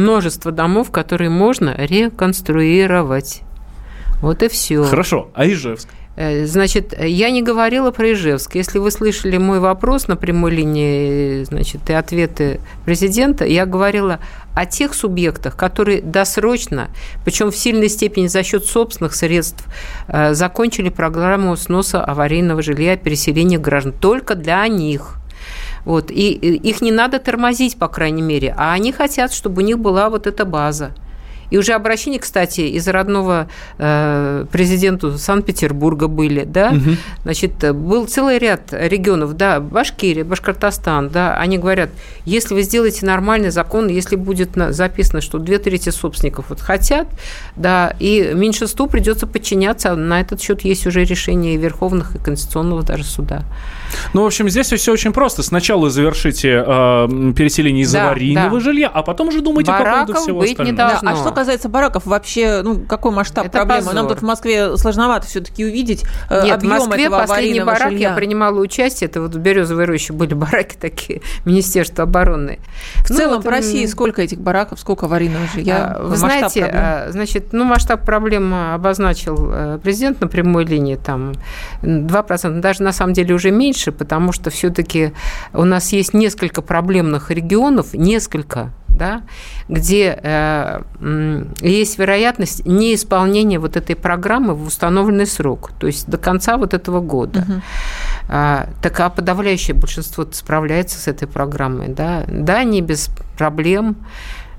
множество 0.00 0.50
домов, 0.50 0.90
которые 0.90 1.30
можно 1.30 1.74
реконструировать. 1.76 3.42
Вот 4.22 4.42
и 4.42 4.48
все. 4.48 4.84
Хорошо. 4.84 5.30
А 5.34 5.46
Ижевск? 5.46 5.88
Э, 6.20 6.44
значит, 6.44 6.94
я 7.00 7.30
не 7.30 7.40
говорила 7.40 7.92
про 7.92 8.12
Ижевск. 8.12 8.54
Если 8.54 8.78
вы 8.78 8.90
слышали 8.90 9.38
мой 9.38 9.58
вопрос 9.58 10.06
на 10.06 10.16
прямой 10.16 10.50
линии 10.50 11.44
значит, 11.44 11.88
и 11.88 11.94
ответы 11.94 12.60
президента, 12.84 13.46
я 13.46 13.64
говорила 13.64 14.20
о 14.54 14.66
тех 14.66 14.92
субъектах, 14.92 15.56
которые 15.56 16.02
досрочно, 16.02 16.90
причем 17.24 17.50
в 17.50 17.56
сильной 17.56 17.88
степени 17.88 18.26
за 18.26 18.42
счет 18.42 18.66
собственных 18.66 19.14
средств, 19.14 19.64
э, 20.08 20.34
закончили 20.34 20.90
программу 20.90 21.56
сноса 21.56 22.04
аварийного 22.04 22.60
жилья, 22.60 22.98
переселения 22.98 23.58
граждан. 23.58 23.94
Только 23.98 24.34
для 24.34 24.68
них. 24.68 25.14
Вот. 25.86 26.10
И 26.10 26.32
их 26.32 26.82
не 26.82 26.92
надо 26.92 27.18
тормозить, 27.18 27.78
по 27.78 27.88
крайней 27.88 28.20
мере, 28.20 28.54
а 28.58 28.74
они 28.74 28.92
хотят, 28.92 29.32
чтобы 29.32 29.62
у 29.62 29.64
них 29.64 29.78
была 29.78 30.10
вот 30.10 30.26
эта 30.26 30.44
база. 30.44 30.90
И 31.50 31.58
уже 31.58 31.72
обращения, 31.72 32.18
кстати, 32.18 32.60
из 32.62 32.86
родного 32.88 33.48
э, 33.78 34.46
президенту 34.50 35.18
Санкт-Петербурга 35.18 36.08
были, 36.08 36.44
да, 36.44 36.70
угу. 36.70 36.96
значит, 37.24 37.74
был 37.74 38.06
целый 38.06 38.38
ряд 38.38 38.72
регионов, 38.72 39.36
да, 39.36 39.60
Башкирия, 39.60 40.24
Башкортостан, 40.24 41.08
да, 41.08 41.34
они 41.34 41.58
говорят, 41.58 41.90
если 42.24 42.54
вы 42.54 42.62
сделаете 42.62 43.04
нормальный 43.04 43.50
закон, 43.50 43.88
если 43.88 44.16
будет 44.16 44.50
записано, 44.70 45.20
что 45.20 45.38
две 45.38 45.58
трети 45.58 45.90
собственников 45.90 46.46
вот 46.50 46.60
хотят, 46.60 47.08
да, 47.56 47.94
и 47.98 48.32
меньшинству 48.34 48.86
придется 48.86 49.26
подчиняться, 49.26 49.94
на 49.96 50.20
этот 50.20 50.40
счет 50.40 50.62
есть 50.62 50.86
уже 50.86 51.04
решение 51.04 51.56
Верховных 51.56 52.14
и 52.14 52.18
Конституционного 52.18 52.82
даже 52.82 53.04
суда. 53.04 53.44
Ну, 54.12 54.22
в 54.22 54.26
общем, 54.26 54.48
здесь 54.48 54.72
все 54.72 54.92
очень 54.92 55.12
просто. 55.12 55.42
Сначала 55.42 55.90
завершите 55.90 56.64
э, 56.66 57.32
переселение 57.36 57.84
из 57.84 57.92
да, 57.92 58.06
аварийного 58.06 58.58
да. 58.58 58.60
жилья, 58.60 58.88
а 58.88 59.02
потом 59.02 59.28
уже 59.28 59.40
думайте 59.40 59.70
Бараков 59.70 60.00
по 60.00 60.06
поводу 60.06 60.22
всего 60.22 60.40
быть 60.40 60.50
остального. 60.50 60.72
Не 60.72 60.76
должно. 60.76 61.10
Да, 61.10 61.16
а 61.16 61.16
что 61.16 61.32
касается 61.32 61.68
бараков, 61.68 62.06
вообще, 62.06 62.62
ну, 62.62 62.80
какой 62.80 63.12
масштаб 63.12 63.46
это 63.46 63.58
проблемы? 63.58 63.80
Позор. 63.80 63.94
Нам 63.94 64.08
тут 64.08 64.18
в 64.18 64.22
Москве 64.24 64.76
сложновато 64.76 65.26
все-таки 65.26 65.64
увидеть 65.64 66.04
э, 66.28 66.44
Нет, 66.44 66.54
объем 66.54 66.72
в 66.72 66.86
Москве 66.86 67.04
этого 67.06 67.20
последний 67.20 67.60
барак 67.60 67.90
жилья. 67.90 68.10
я 68.10 68.14
принимала 68.14 68.58
участие, 68.60 69.08
это 69.08 69.22
вот 69.22 69.34
в 69.34 69.38
Березовой 69.38 69.84
роще 69.84 70.12
были 70.12 70.34
бараки 70.34 70.76
такие, 70.78 71.22
Министерство 71.44 72.04
обороны. 72.04 72.58
В 73.04 73.10
ну, 73.10 73.16
целом 73.16 73.36
вот, 73.36 73.44
по 73.44 73.50
России 73.50 73.86
сколько 73.86 74.22
этих 74.22 74.40
бараков, 74.40 74.80
сколько 74.80 75.06
аварийного 75.06 75.46
жилья? 75.54 75.96
А, 75.96 76.02
вы 76.02 76.16
знаете, 76.16 76.60
проблем? 76.60 76.82
А, 76.82 77.06
значит, 77.10 77.52
ну, 77.52 77.64
масштаб 77.64 78.04
проблем 78.04 78.54
обозначил 78.54 79.50
э, 79.52 79.78
президент 79.82 80.20
на 80.20 80.28
прямой 80.28 80.64
линии, 80.64 80.96
там 80.96 81.32
2%, 81.82 82.60
даже 82.60 82.82
на 82.82 82.92
самом 82.92 83.12
деле 83.14 83.34
уже 83.34 83.50
меньше, 83.50 83.79
потому 83.88 84.32
что 84.32 84.50
все-таки 84.50 85.12
у 85.52 85.64
нас 85.64 85.92
есть 85.92 86.14
несколько 86.14 86.62
проблемных 86.62 87.30
регионов, 87.30 87.94
несколько, 87.94 88.72
да, 88.88 89.22
где 89.68 90.18
э, 90.22 90.82
есть 91.60 91.98
вероятность 91.98 92.66
неисполнения 92.66 93.58
вот 93.58 93.76
этой 93.76 93.96
программы 93.96 94.54
в 94.54 94.66
установленный 94.66 95.26
срок, 95.26 95.70
то 95.78 95.86
есть 95.86 96.08
до 96.08 96.18
конца 96.18 96.56
вот 96.56 96.74
этого 96.74 97.00
года. 97.00 97.40
Угу. 97.40 97.62
А, 98.28 98.68
так 98.82 99.00
а 99.00 99.08
подавляющее 99.08 99.74
большинство 99.74 100.26
справляется 100.30 100.98
с 100.98 101.08
этой 101.08 101.26
программой, 101.26 101.88
да, 101.88 102.24
да, 102.28 102.62
не 102.64 102.82
без 102.82 103.10
проблем, 103.38 103.96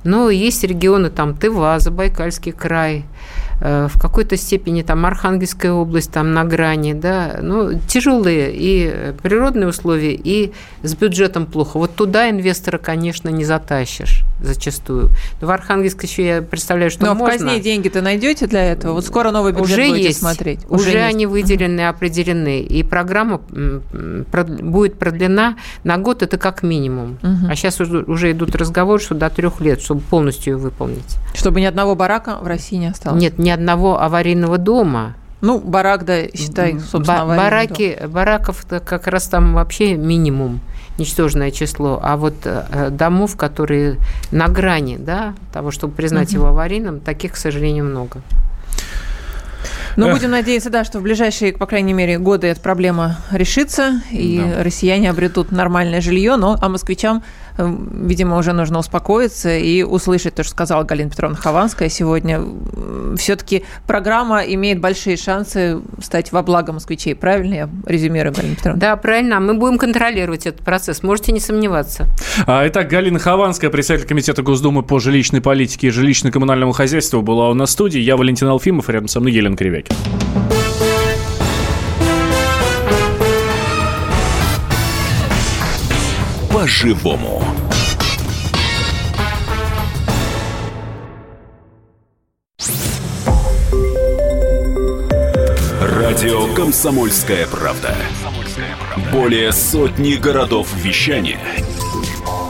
но 0.03 0.29
есть 0.29 0.63
регионы, 0.63 1.09
там 1.09 1.35
Тыва, 1.35 1.79
Забайкальский 1.79 2.51
край, 2.51 3.05
в 3.61 3.91
какой-то 4.01 4.37
степени 4.37 4.81
там 4.81 5.05
Архангельская 5.05 5.71
область 5.71 6.11
там 6.11 6.33
на 6.33 6.43
грани, 6.43 6.93
да, 6.93 7.37
ну, 7.41 7.79
тяжелые 7.87 8.51
и 8.53 9.13
природные 9.21 9.67
условия, 9.67 10.15
и 10.15 10.51
с 10.81 10.95
бюджетом 10.95 11.45
плохо. 11.45 11.77
Вот 11.77 11.93
туда 11.93 12.29
инвестора, 12.31 12.79
конечно, 12.79 13.29
не 13.29 13.45
затащишь 13.45 14.23
зачастую. 14.41 15.09
Но 15.39 15.47
в 15.47 15.51
Архангельске 15.51 16.07
еще 16.07 16.25
я 16.25 16.41
представляю, 16.41 16.89
что 16.89 17.05
Но 17.05 17.13
можно. 17.13 17.37
в 17.37 17.39
казне 17.39 17.59
деньги-то 17.61 18.01
найдете 18.01 18.47
для 18.47 18.63
этого? 18.63 18.93
Вот 18.93 19.05
скоро 19.05 19.29
новый 19.29 19.53
бюджет 19.53 19.77
уже 19.77 19.87
будете 19.89 20.07
есть, 20.07 20.19
смотреть. 20.19 20.61
Уже, 20.67 20.89
уже 20.89 20.99
они 21.01 21.27
выделены, 21.27 21.87
определены. 21.87 22.61
И 22.61 22.81
программа 22.81 23.37
будет 23.37 24.97
продлена 24.97 25.57
на 25.83 25.97
год, 25.99 26.23
это 26.23 26.39
как 26.39 26.63
минимум. 26.63 27.19
Угу. 27.21 27.51
А 27.51 27.55
сейчас 27.55 27.79
уже, 27.79 27.99
уже 27.99 28.31
идут 28.31 28.55
разговоры, 28.55 28.99
что 28.99 29.13
до 29.13 29.29
трех 29.29 29.61
лет, 29.61 29.81
чтобы 29.81 30.01
полностью 30.01 30.53
ее 30.53 30.57
выполнить. 30.57 31.17
Чтобы 31.35 31.61
ни 31.61 31.65
одного 31.65 31.95
барака 31.95 32.39
в 32.41 32.47
России 32.47 32.77
не 32.77 32.87
осталось? 32.87 33.21
Нет, 33.21 33.37
ни 33.37 33.50
одного 33.51 34.01
аварийного 34.01 34.57
дома. 34.57 35.15
Ну, 35.41 35.59
барак, 35.59 36.05
да, 36.05 36.27
считай, 36.27 36.79
собственно, 36.79 37.25
Ба- 37.25 37.35
бараки, 37.35 37.97
дом. 37.99 38.11
Бараков 38.11 38.65
как 38.67 39.07
раз 39.07 39.27
там 39.27 39.53
вообще 39.53 39.95
минимум 39.95 40.61
ничтожное 40.97 41.51
число, 41.51 41.99
а 42.03 42.15
вот 42.15 42.35
э, 42.45 42.89
домов, 42.91 43.35
которые 43.35 43.97
на 44.31 44.47
грани 44.47 44.97
да, 44.97 45.33
того, 45.51 45.71
чтобы 45.71 45.93
признать 45.93 46.31
его 46.33 46.47
аварийным, 46.47 46.99
таких, 46.99 47.33
к 47.33 47.37
сожалению, 47.37 47.85
много. 47.85 48.21
Ну, 49.97 50.11
будем 50.11 50.31
надеяться, 50.31 50.69
да, 50.69 50.83
что 50.83 50.99
в 50.99 51.03
ближайшие, 51.03 51.53
по 51.53 51.65
крайней 51.65 51.93
мере, 51.93 52.17
годы 52.17 52.47
эта 52.47 52.61
проблема 52.61 53.17
решится, 53.31 54.01
и 54.11 54.39
да. 54.39 54.63
россияне 54.63 55.09
обретут 55.09 55.51
нормальное 55.51 56.01
жилье, 56.01 56.35
но 56.37 56.57
а 56.61 56.69
москвичам 56.69 57.23
видимо, 57.65 58.37
уже 58.37 58.53
нужно 58.53 58.79
успокоиться 58.79 59.57
и 59.57 59.83
услышать 59.83 60.35
то, 60.35 60.43
что 60.43 60.51
сказала 60.51 60.83
Галина 60.83 61.09
Петровна 61.09 61.35
Хованская 61.35 61.89
сегодня. 61.89 62.41
Все-таки 63.17 63.63
программа 63.87 64.41
имеет 64.41 64.79
большие 64.79 65.17
шансы 65.17 65.79
стать 66.01 66.31
во 66.31 66.43
благо 66.43 66.73
москвичей. 66.73 67.15
Правильно 67.15 67.53
я 67.53 67.69
резюмирую, 67.85 68.33
Галина 68.33 68.55
Петровна? 68.55 68.79
Да, 68.79 68.95
правильно. 68.95 69.39
Мы 69.39 69.53
будем 69.53 69.77
контролировать 69.77 70.45
этот 70.45 70.61
процесс. 70.61 71.03
Можете 71.03 71.31
не 71.31 71.39
сомневаться. 71.39 72.07
А, 72.47 72.67
итак, 72.67 72.89
Галина 72.89 73.19
Хованская, 73.19 73.69
председатель 73.69 74.07
Комитета 74.07 74.41
Госдумы 74.41 74.83
по 74.83 74.99
жилищной 74.99 75.41
политике 75.41 75.87
и 75.87 75.89
жилищно-коммунальному 75.89 76.71
хозяйству, 76.71 77.21
была 77.21 77.49
у 77.49 77.53
нас 77.53 77.69
в 77.69 77.73
студии. 77.73 77.99
Я 77.99 78.17
Валентин 78.17 78.47
Алфимов, 78.47 78.89
рядом 78.89 79.07
со 79.07 79.19
мной 79.19 79.31
Елена 79.31 79.55
Кривякин. 79.55 79.95
По-живому. 86.61 87.43
Радио 95.81 96.53
«Комсомольская 96.53 97.47
правда». 97.47 97.95
Более 99.11 99.51
сотни 99.51 100.13
городов 100.13 100.67
вещания 100.75 101.39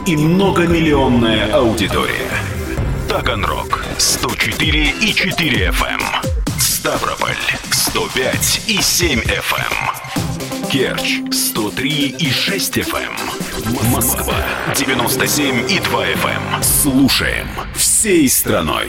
и 0.06 0.14
многомиллионная 0.14 1.50
аудитория. 1.50 2.28
Таганрог 3.08 3.82
104 3.96 4.94
и 5.00 5.14
4 5.14 5.68
FM. 5.68 5.88
Эм. 5.88 6.00
Ставрополь 6.58 7.38
105 7.70 8.64
и 8.66 8.82
7 8.82 9.20
FM. 9.20 10.70
Керчь 10.70 11.22
103 11.32 12.16
и 12.18 12.30
6 12.30 12.76
FM. 12.76 13.41
Москва 13.90 14.34
97 14.74 15.70
и 15.70 15.78
2 15.78 16.06
FM. 16.06 16.56
Эм. 16.56 16.62
Слушаем 16.62 17.46
всей 17.74 18.28
страной. 18.28 18.88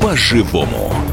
По-живому. 0.00 1.03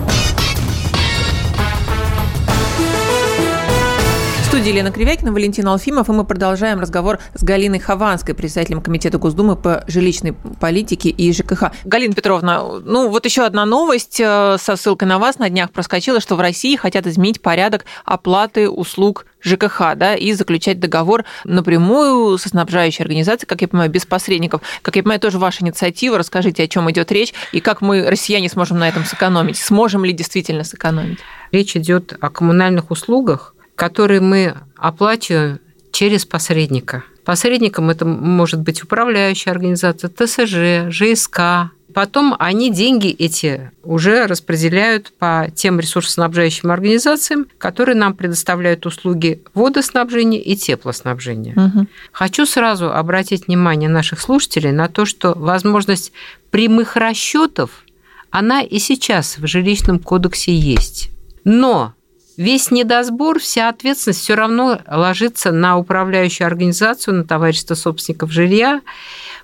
Студии 4.51 4.67
Елена 4.67 4.91
Кривякина, 4.91 5.31
Валентин 5.31 5.65
Алфимов, 5.69 6.09
и 6.09 6.11
мы 6.11 6.25
продолжаем 6.25 6.81
разговор 6.81 7.19
с 7.35 7.41
Галиной 7.41 7.79
Хованской, 7.79 8.35
председателем 8.35 8.81
Комитета 8.81 9.17
Госдумы 9.17 9.55
по 9.55 9.85
жилищной 9.87 10.33
политике 10.59 11.07
и 11.07 11.31
ЖКХ. 11.31 11.71
Галина 11.85 12.13
Петровна, 12.13 12.61
ну 12.83 13.07
вот 13.07 13.23
еще 13.23 13.45
одна 13.45 13.65
новость 13.65 14.19
э, 14.19 14.57
со 14.59 14.75
ссылкой 14.75 15.07
на 15.07 15.19
вас 15.19 15.39
на 15.39 15.49
днях 15.49 15.71
проскочила, 15.71 16.19
что 16.19 16.35
в 16.35 16.41
России 16.41 16.75
хотят 16.75 17.07
изменить 17.07 17.41
порядок 17.41 17.85
оплаты 18.03 18.69
услуг 18.69 19.25
ЖКХ, 19.41 19.95
да, 19.95 20.15
и 20.15 20.33
заключать 20.33 20.81
договор 20.81 21.23
напрямую 21.45 22.37
со 22.37 22.49
снабжающей 22.49 23.03
организацией, 23.03 23.47
как 23.47 23.61
я 23.61 23.69
понимаю, 23.69 23.89
без 23.89 24.05
посредников. 24.05 24.61
Как 24.81 24.97
я 24.97 25.03
понимаю, 25.03 25.21
тоже 25.21 25.39
ваша 25.39 25.63
инициатива. 25.63 26.17
Расскажите, 26.17 26.63
о 26.63 26.67
чем 26.67 26.91
идет 26.91 27.09
речь 27.13 27.33
и 27.53 27.61
как 27.61 27.79
мы, 27.79 28.05
россияне, 28.05 28.49
сможем 28.49 28.79
на 28.79 28.89
этом 28.89 29.05
сэкономить. 29.05 29.55
Сможем 29.55 30.03
ли 30.03 30.11
действительно 30.11 30.65
сэкономить? 30.65 31.19
Речь 31.53 31.77
идет 31.77 32.17
о 32.19 32.29
коммунальных 32.29 32.91
услугах, 32.91 33.55
которые 33.81 34.21
мы 34.21 34.53
оплачиваем 34.77 35.59
через 35.91 36.23
посредника. 36.23 37.03
Посредником 37.25 37.89
это 37.89 38.05
может 38.05 38.59
быть 38.59 38.83
управляющая 38.83 39.51
организация, 39.51 40.07
ТСЖ, 40.07 40.93
ЖСК. 40.93 41.71
Потом 41.91 42.35
они 42.37 42.71
деньги 42.71 43.09
эти 43.09 43.71
уже 43.81 44.27
распределяют 44.27 45.11
по 45.17 45.47
тем 45.55 45.79
ресурсоснабжающим 45.79 46.69
организациям, 46.69 47.47
которые 47.57 47.95
нам 47.95 48.13
предоставляют 48.13 48.85
услуги 48.85 49.41
водоснабжения 49.55 50.39
и 50.39 50.55
теплоснабжения. 50.55 51.55
Угу. 51.55 51.87
Хочу 52.11 52.45
сразу 52.45 52.93
обратить 52.93 53.47
внимание 53.47 53.89
наших 53.89 54.19
слушателей 54.21 54.71
на 54.71 54.89
то, 54.89 55.05
что 55.05 55.33
возможность 55.35 56.11
прямых 56.51 56.97
расчетов, 56.97 57.83
она 58.29 58.61
и 58.61 58.77
сейчас 58.77 59.39
в 59.39 59.47
жилищном 59.47 59.97
кодексе 59.97 60.55
есть. 60.55 61.09
Но 61.43 61.95
весь 62.37 62.71
недосбор, 62.71 63.39
вся 63.39 63.69
ответственность 63.69 64.21
все 64.21 64.35
равно 64.35 64.79
ложится 64.87 65.51
на 65.51 65.77
управляющую 65.77 66.47
организацию, 66.47 67.15
на 67.15 67.23
товарищество 67.23 67.75
собственников 67.75 68.31
жилья, 68.31 68.81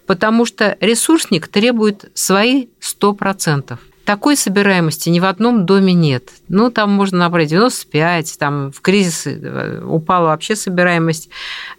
потому 0.06 0.46
что 0.46 0.78
ресурсник 0.80 1.48
требует 1.48 2.10
свои 2.14 2.68
100%. 2.82 3.78
Такой 4.06 4.38
собираемости 4.38 5.10
ни 5.10 5.20
в 5.20 5.26
одном 5.26 5.66
доме 5.66 5.94
нет. 5.94 6.30
Ну, 6.48 6.72
там 6.72 6.92
можно 6.92 7.18
набрать 7.18 7.50
95, 7.50 8.40
там 8.40 8.72
в 8.72 8.80
кризис 8.80 9.28
э, 9.28 9.84
упала 9.84 10.28
вообще 10.28 10.56
собираемость 10.56 11.30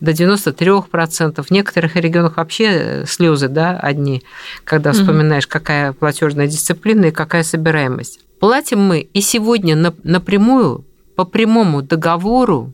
до 0.00 0.10
93%. 0.10 1.42
В 1.42 1.50
некоторых 1.50 1.96
регионах 1.96 2.36
вообще 2.36 3.04
слезы, 3.06 3.48
да, 3.48 3.80
одни, 3.80 4.22
когда 4.64 4.92
вспоминаешь, 4.92 5.46
какая 5.46 5.94
платежная 5.94 6.48
дисциплина 6.48 7.06
и 7.06 7.12
какая 7.12 7.44
собираемость. 7.44 8.20
Платим 8.40 8.80
мы 8.82 9.00
и 9.00 9.22
сегодня 9.22 9.74
напрямую 10.04 10.84
по 11.18 11.24
прямому 11.24 11.82
договору 11.82 12.72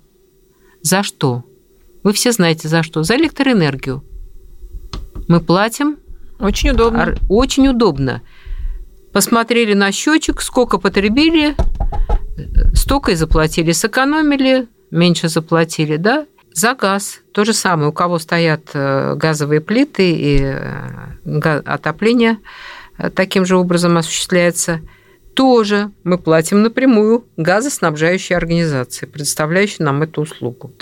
за 0.83 1.03
что? 1.03 1.45
Вы 2.03 2.13
все 2.13 2.31
знаете 2.31 2.69
за 2.69 2.83
что? 2.83 3.03
За 3.03 3.17
электроэнергию. 3.17 4.05
Мы 5.29 5.41
платим. 5.41 5.97
Очень 6.39 6.73
удобно. 6.73 7.15
Очень 7.31 7.69
удобно. 7.69 8.21
Посмотрели 9.15 9.73
на 9.73 9.91
счетчик, 9.93 10.43
сколько 10.43 10.77
потребили, 10.77 11.57
столько 12.75 13.13
и 13.13 13.15
заплатили. 13.15 13.73
Сэкономили, 13.73 14.69
меньше 14.91 15.31
заплатили, 15.31 15.97
да? 15.97 16.27
За 16.53 16.75
газ. 16.75 17.21
То 17.33 17.47
же 17.47 17.55
самое. 17.55 17.89
У 17.89 17.93
кого 17.93 18.19
стоят 18.19 18.69
э, 18.75 19.15
газовые 19.15 19.63
плиты 19.63 20.13
и 20.13 20.39
э, 20.43 21.61
отопление 21.65 22.37
э, 22.99 23.09
таким 23.09 23.47
же 23.47 23.57
образом 23.57 23.97
осуществляется– 23.97 24.83
тоже 25.35 25.91
мы 26.05 26.19
платим 26.19 26.63
напрямую 26.63 27.25
газоснабжающей 27.37 28.37
организации, 28.37 29.07
предоставляющей 29.07 29.85
нам 29.85 30.03
эту 30.03 30.23
услугу. 30.23 30.73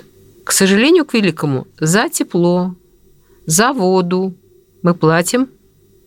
К 0.44 0.52
сожалению, 0.52 1.04
к 1.04 1.14
великому, 1.14 1.66
за 1.78 2.08
тепло, 2.08 2.74
за 3.46 3.72
воду 3.72 4.34
мы 4.82 4.94
платим 4.94 5.48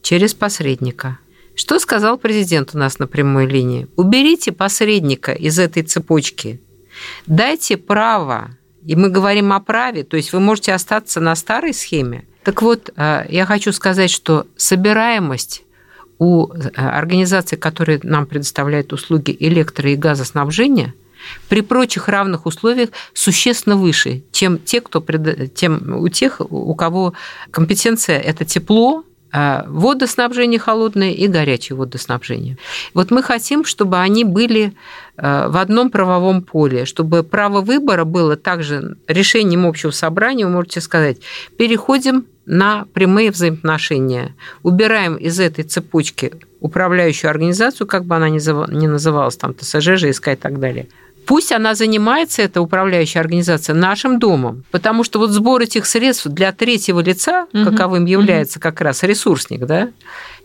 через 0.01 0.33
посредника. 0.33 1.19
Что 1.55 1.79
сказал 1.79 2.17
президент 2.17 2.71
у 2.73 2.77
нас 2.77 2.99
на 2.99 3.07
прямой 3.07 3.47
линии? 3.47 3.87
Уберите 3.95 4.51
посредника 4.51 5.31
из 5.31 5.57
этой 5.57 5.83
цепочки. 5.83 6.59
Дайте 7.27 7.77
право, 7.77 8.51
и 8.85 8.95
мы 8.95 9.09
говорим 9.09 9.53
о 9.53 9.59
праве, 9.59 10.03
то 10.03 10.17
есть 10.17 10.33
вы 10.33 10.39
можете 10.39 10.73
остаться 10.73 11.19
на 11.19 11.35
старой 11.35 11.73
схеме. 11.73 12.25
Так 12.43 12.61
вот, 12.61 12.91
э, 12.95 13.25
я 13.29 13.45
хочу 13.45 13.71
сказать, 13.71 14.11
что 14.11 14.45
собираемость 14.55 15.63
у 16.19 16.51
э, 16.51 16.69
организаций, 16.75 17.57
которые 17.57 17.99
нам 18.03 18.25
предоставляют 18.25 18.93
услуги 18.93 19.35
электро- 19.39 19.91
и 19.91 19.95
газоснабжения, 19.95 20.93
при 21.49 21.61
прочих 21.61 22.07
равных 22.07 22.45
условиях 22.45 22.89
существенно 23.13 23.75
выше, 23.75 24.23
чем, 24.31 24.59
те, 24.59 24.81
кто, 24.81 25.03
тем 25.55 25.97
у 25.97 26.07
тех, 26.09 26.39
у 26.39 26.75
кого 26.75 27.13
компетенция– 27.51 28.19
это 28.21 28.45
тепло, 28.45 29.03
а, 29.31 29.65
водоснабжение 29.67 30.59
холодное 30.59 31.11
и 31.11 31.27
горячее 31.27 31.75
водоснабжение. 31.75 32.57
Вот 32.93 33.11
мы 33.11 33.21
хотим, 33.21 33.65
чтобы 33.65 33.99
они 33.99 34.23
были 34.23 34.73
а, 35.17 35.49
в 35.49 35.57
одном 35.57 35.89
правовом 35.89 36.41
поле, 36.41 36.85
чтобы 36.85 37.21
право 37.21 37.59
выбора 37.59 38.05
было 38.05 38.37
также 38.37 38.97
решением 39.07 39.65
общего 39.65 39.91
собрания, 39.91 40.45
вы 40.45 40.53
можете 40.53 40.79
сказать, 40.79 41.17
переходим 41.57 42.25
на 42.45 42.85
прямые 42.93 43.31
взаимоотношения, 43.31 44.35
убираем 44.63 45.15
из 45.15 45.39
этой 45.39 45.63
цепочки 45.63 46.31
управляющую 46.59 47.29
организацию, 47.29 47.87
как 47.87 48.05
бы 48.05 48.15
она 48.15 48.29
ни 48.29 48.87
называлась, 48.87 49.37
там 49.37 49.53
ТСЖ, 49.53 49.97
ЖСК 49.97 50.29
и 50.29 50.35
так 50.35 50.59
далее– 50.59 50.87
Пусть 51.25 51.51
она 51.51 51.75
занимается, 51.75 52.41
эта 52.41 52.61
управляющая 52.61 53.21
организация, 53.21 53.73
нашим 53.73 54.19
домом. 54.19 54.63
Потому 54.71 55.03
что 55.03 55.19
вот 55.19 55.31
сбор 55.31 55.61
этих 55.61 55.85
средств 55.85 56.27
для 56.27 56.51
третьего 56.51 56.99
лица, 56.99 57.47
угу. 57.51 57.65
каковым 57.65 58.05
является 58.05 58.59
угу. 58.59 58.63
как 58.63 58.81
раз 58.81 59.03
ресурсник, 59.03 59.65
да, 59.65 59.89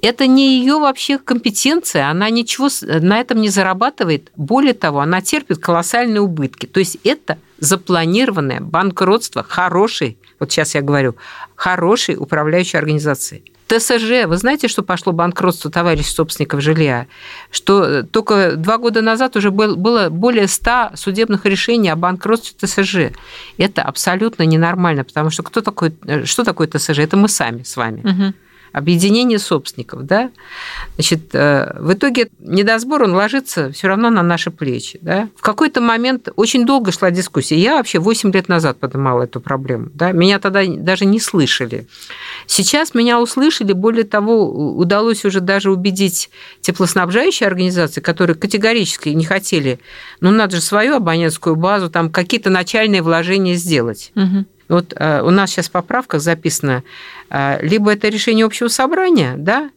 это 0.02 0.26
не 0.26 0.58
ее 0.58 0.78
вообще 0.78 1.18
компетенция, 1.18 2.08
она 2.08 2.30
ничего 2.30 2.68
на 2.82 3.20
этом 3.20 3.40
не 3.40 3.50
зарабатывает. 3.50 4.30
Более 4.36 4.74
того, 4.74 5.00
она 5.00 5.20
терпит 5.20 5.58
колоссальные 5.58 6.22
убытки. 6.22 6.66
То 6.66 6.80
есть 6.80 6.98
это 7.04 7.38
запланированное 7.58 8.60
банкротство 8.60 9.42
хорошей, 9.42 10.16
вот 10.38 10.50
сейчас 10.50 10.74
я 10.74 10.80
говорю, 10.80 11.16
хорошей 11.54 12.16
управляющей 12.16 12.78
организации. 12.78 13.44
ТСЖ, 13.70 14.26
вы 14.26 14.36
знаете, 14.36 14.68
что 14.68 14.82
пошло 14.82 15.12
банкротство 15.12 15.70
товарищ 15.70 16.06
собственников 16.06 16.60
жилья? 16.60 17.06
Что 17.50 17.84
э, 17.84 18.02
только 18.02 18.56
два 18.56 18.78
года 18.78 19.00
назад 19.00 19.36
уже 19.36 19.50
было 19.50 20.08
более 20.08 20.48
100 20.48 20.92
судебных 20.94 21.46
решений 21.46 21.88
о 21.88 21.96
банкротстве 21.96 22.56
ТСЖ. 22.58 23.14
Это 23.58 23.82
абсолютно 23.82 24.42
ненормально, 24.42 25.04
потому 25.04 25.30
что 25.30 25.42
кто 25.42 25.60
такой, 25.60 25.94
э, 26.04 26.24
что 26.24 26.44
такое 26.44 26.66
ТСЖ? 26.66 26.98
Это 26.98 27.16
мы 27.16 27.28
сами 27.28 27.62
с 27.62 27.76
вами. 27.76 28.00
Угу 28.00 28.34
объединение 28.72 29.38
собственников, 29.38 30.04
да, 30.06 30.30
значит, 30.94 31.34
э, 31.34 31.76
в 31.78 31.92
итоге 31.92 32.28
недосбор, 32.38 33.02
он 33.02 33.14
ложится 33.14 33.72
все 33.72 33.88
равно 33.88 34.10
на 34.10 34.22
наши 34.22 34.50
плечи, 34.50 34.98
да. 35.02 35.28
В 35.36 35.42
какой-то 35.42 35.80
момент 35.80 36.28
очень 36.36 36.66
долго 36.66 36.92
шла 36.92 37.10
дискуссия. 37.10 37.56
Я 37.56 37.76
вообще 37.76 37.98
8 37.98 38.32
лет 38.32 38.48
назад 38.48 38.78
поднимала 38.78 39.24
эту 39.24 39.40
проблему, 39.40 39.88
да, 39.94 40.12
меня 40.12 40.38
тогда 40.38 40.62
даже 40.66 41.04
не 41.04 41.20
слышали. 41.20 41.86
Сейчас 42.46 42.94
меня 42.94 43.20
услышали, 43.20 43.72
более 43.72 44.04
того, 44.04 44.76
удалось 44.76 45.24
уже 45.24 45.40
даже 45.40 45.70
убедить 45.70 46.30
теплоснабжающие 46.60 47.46
организации, 47.46 48.00
которые 48.00 48.36
категорически 48.36 49.10
не 49.10 49.24
хотели, 49.24 49.80
ну, 50.20 50.30
надо 50.30 50.56
же 50.56 50.62
свою 50.62 50.96
абонентскую 50.96 51.56
базу, 51.56 51.90
там 51.90 52.10
какие-то 52.10 52.50
начальные 52.50 53.02
вложения 53.02 53.54
сделать. 53.54 54.12
Угу. 54.14 54.44
Вот 54.70 54.94
э, 54.96 55.20
у 55.22 55.30
нас 55.30 55.50
сейчас 55.50 55.68
в 55.68 55.72
поправках 55.72 56.20
записано, 56.20 56.84
э, 57.28 57.58
либо 57.60 57.92
это 57.92 58.08
решение 58.08 58.46
общего 58.46 58.68
собрания, 58.68 59.34
да, 59.36 59.70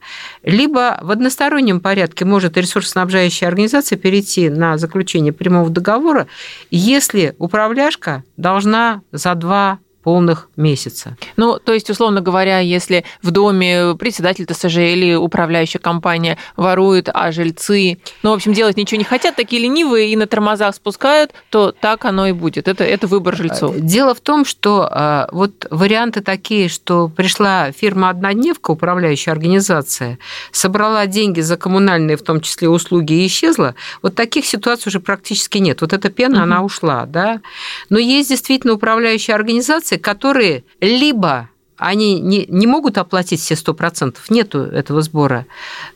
либо 0.44 1.00
в 1.02 1.10
одностороннем 1.10 1.80
порядке 1.80 2.26
может 2.26 2.58
ресурсоснабжающая 2.58 3.48
организация 3.48 3.98
перейти 3.98 4.50
на 4.50 4.78
заключение 4.78 5.34
прямого 5.34 5.72
договора, 5.72 6.28
если 6.70 7.36
управляшка 7.40 8.24
должна 8.38 9.02
за 9.12 9.34
два 9.34 9.80
полных 10.04 10.50
месяца. 10.56 11.18
Ну, 11.38 11.60
то 11.60 11.74
есть, 11.74 11.90
условно 11.90 12.22
говоря, 12.22 12.60
если 12.60 13.06
в 13.22 13.32
доме 13.32 13.96
председатель 13.98 14.46
ТСЖ 14.46 14.78
или 14.78 15.16
управляющая 15.16 15.80
компания 15.80 16.38
ворует, 16.58 17.10
а 17.14 17.32
жильцы, 17.32 17.98
ну, 18.22 18.32
в 18.32 18.34
общем, 18.34 18.54
делать 18.54 18.78
ничего 18.78 18.98
не 18.98 19.06
хотят, 19.06 19.36
такие 19.36 19.62
ленивые 19.62 20.12
и 20.12 20.16
на 20.16 20.28
тормозах 20.28 20.76
спускают, 20.76 21.32
то 21.50 21.72
так 21.72 22.06
оно 22.06 22.28
и 22.28 22.34
будет. 22.34 22.68
Это, 22.68 22.84
это 22.84 23.08
выбор 23.08 23.36
жильцов. 23.36 23.76
Дело 23.78 24.14
в 24.14 24.20
том, 24.20 24.46
что 24.46 24.88
а, 24.92 25.30
вот 25.32 25.66
варианты 25.70 26.22
такие, 26.22 26.68
что 26.70 27.08
пришла 27.08 27.72
фирма 27.72 28.10
«Однодневка», 28.10 28.72
управляющая 28.72 29.32
организация, 29.32 30.20
собрала 30.52 31.06
деньги 31.06 31.42
за 31.42 31.58
коммунальные, 31.58 32.18
в 32.18 32.24
том 32.24 32.42
числе 32.42 32.70
услуги, 32.70 33.14
и 33.14 33.28
исчезла, 33.28 33.76
вот 34.02 34.16
таких 34.16 34.46
ситуаций 34.46 34.90
уже 34.90 35.00
практически 35.00 35.60
нет. 35.60 35.82
Вот 35.82 35.94
эта 35.94 36.10
пена, 36.10 36.38
угу. 36.38 36.44
она 36.44 36.64
ушла, 36.64 37.06
да. 37.06 37.42
Но 37.90 38.00
есть 38.00 38.30
действительно 38.30 38.74
управляющая 38.74 39.36
организация, 39.36 39.93
организации, 39.94 39.98
которые 39.98 40.64
либо 40.82 41.50
они 41.78 42.22
не, 42.22 42.46
не 42.48 42.68
могут 42.68 42.98
оплатить 42.98 43.42
все 43.42 43.56
100%, 43.56 44.16
нету 44.30 44.60
этого 44.60 45.02
сбора, 45.02 45.46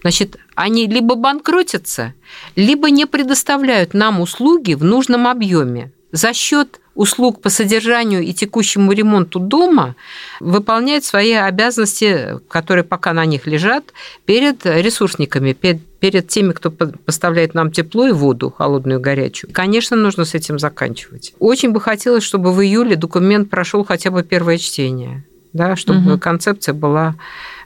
значит, 0.02 0.38
они 0.56 0.88
либо 0.88 1.16
банкротятся, 1.16 2.14
либо 2.56 2.90
не 2.90 3.06
предоставляют 3.06 3.94
нам 3.94 4.20
услуги 4.20 4.74
в 4.74 4.84
нужном 4.84 5.28
объеме. 5.28 5.92
За 6.12 6.34
счет 6.34 6.80
услуг 6.98 7.42
по 7.42 7.50
содержанию 7.50 8.24
и 8.24 8.34
текущему 8.34 8.92
ремонту 8.92 9.40
дома 9.40 9.96
выполняют 10.40 11.06
свои 11.06 11.34
обязанности, 11.34 12.40
которые 12.50 12.84
пока 12.84 13.14
на 13.14 13.26
них 13.26 13.46
лежат, 13.46 13.94
перед 14.26 14.66
ресурсниками, 14.66 15.54
перед 15.54 16.28
теми, 16.28 16.54
кто 16.54 16.72
поставляет 16.72 17.54
нам 17.54 17.72
тепло 17.72 18.08
и 18.08 18.12
воду, 18.12 18.50
холодную 18.50 19.00
и 19.00 19.02
горячую. 19.02 19.52
Конечно, 19.54 19.96
нужно 19.96 20.26
с 20.26 20.34
этим 20.34 20.58
заканчивать. 20.58 21.34
Очень 21.40 21.72
бы 21.72 21.80
хотелось, 21.80 22.24
чтобы 22.24 22.52
в 22.52 22.62
июле 22.62 22.96
документ 22.96 23.50
прошел 23.50 23.86
хотя 23.86 24.10
бы 24.10 24.24
первое 24.24 24.58
чтение, 24.58 25.24
да, 25.54 25.76
чтобы 25.76 26.14
угу. 26.14 26.20
концепция 26.20 26.74
была 26.74 27.16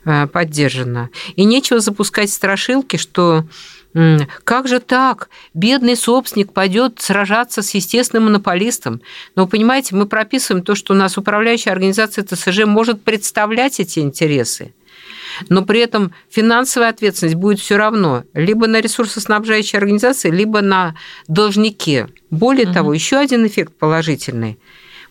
э, 0.03 0.27
поддержана. 0.27 1.09
И 1.37 1.45
нечего 1.45 1.79
запускать 1.79 2.31
страшилки, 2.31 2.97
что 2.97 3.45
как 3.93 4.67
же 4.67 4.79
так? 4.79 5.29
Бедный 5.53 5.95
собственник 5.95 6.53
пойдет 6.53 7.01
сражаться 7.01 7.61
с 7.61 7.73
естественным 7.73 8.25
монополистом. 8.25 9.01
Но, 9.35 9.47
понимаете, 9.47 9.95
мы 9.95 10.05
прописываем 10.05 10.63
то, 10.63 10.75
что 10.75 10.93
у 10.93 10.95
нас 10.95 11.17
управляющая 11.17 11.73
организация 11.73 12.23
ТСЖ 12.23 12.65
может 12.65 13.03
представлять 13.03 13.79
эти 13.79 13.99
интересы. 13.99 14.73
Но 15.49 15.63
при 15.63 15.79
этом 15.79 16.13
финансовая 16.29 16.89
ответственность 16.89 17.35
будет 17.35 17.59
все 17.59 17.77
равно 17.77 18.23
либо 18.33 18.67
на 18.67 18.81
ресурсоснабжающей 18.81 19.77
организации, 19.77 20.29
либо 20.29 20.61
на 20.61 20.95
должнике. 21.27 22.09
Более 22.29 22.67
угу. 22.67 22.73
того, 22.73 22.93
еще 22.93 23.17
один 23.17 23.45
эффект 23.45 23.73
положительный. 23.77 24.59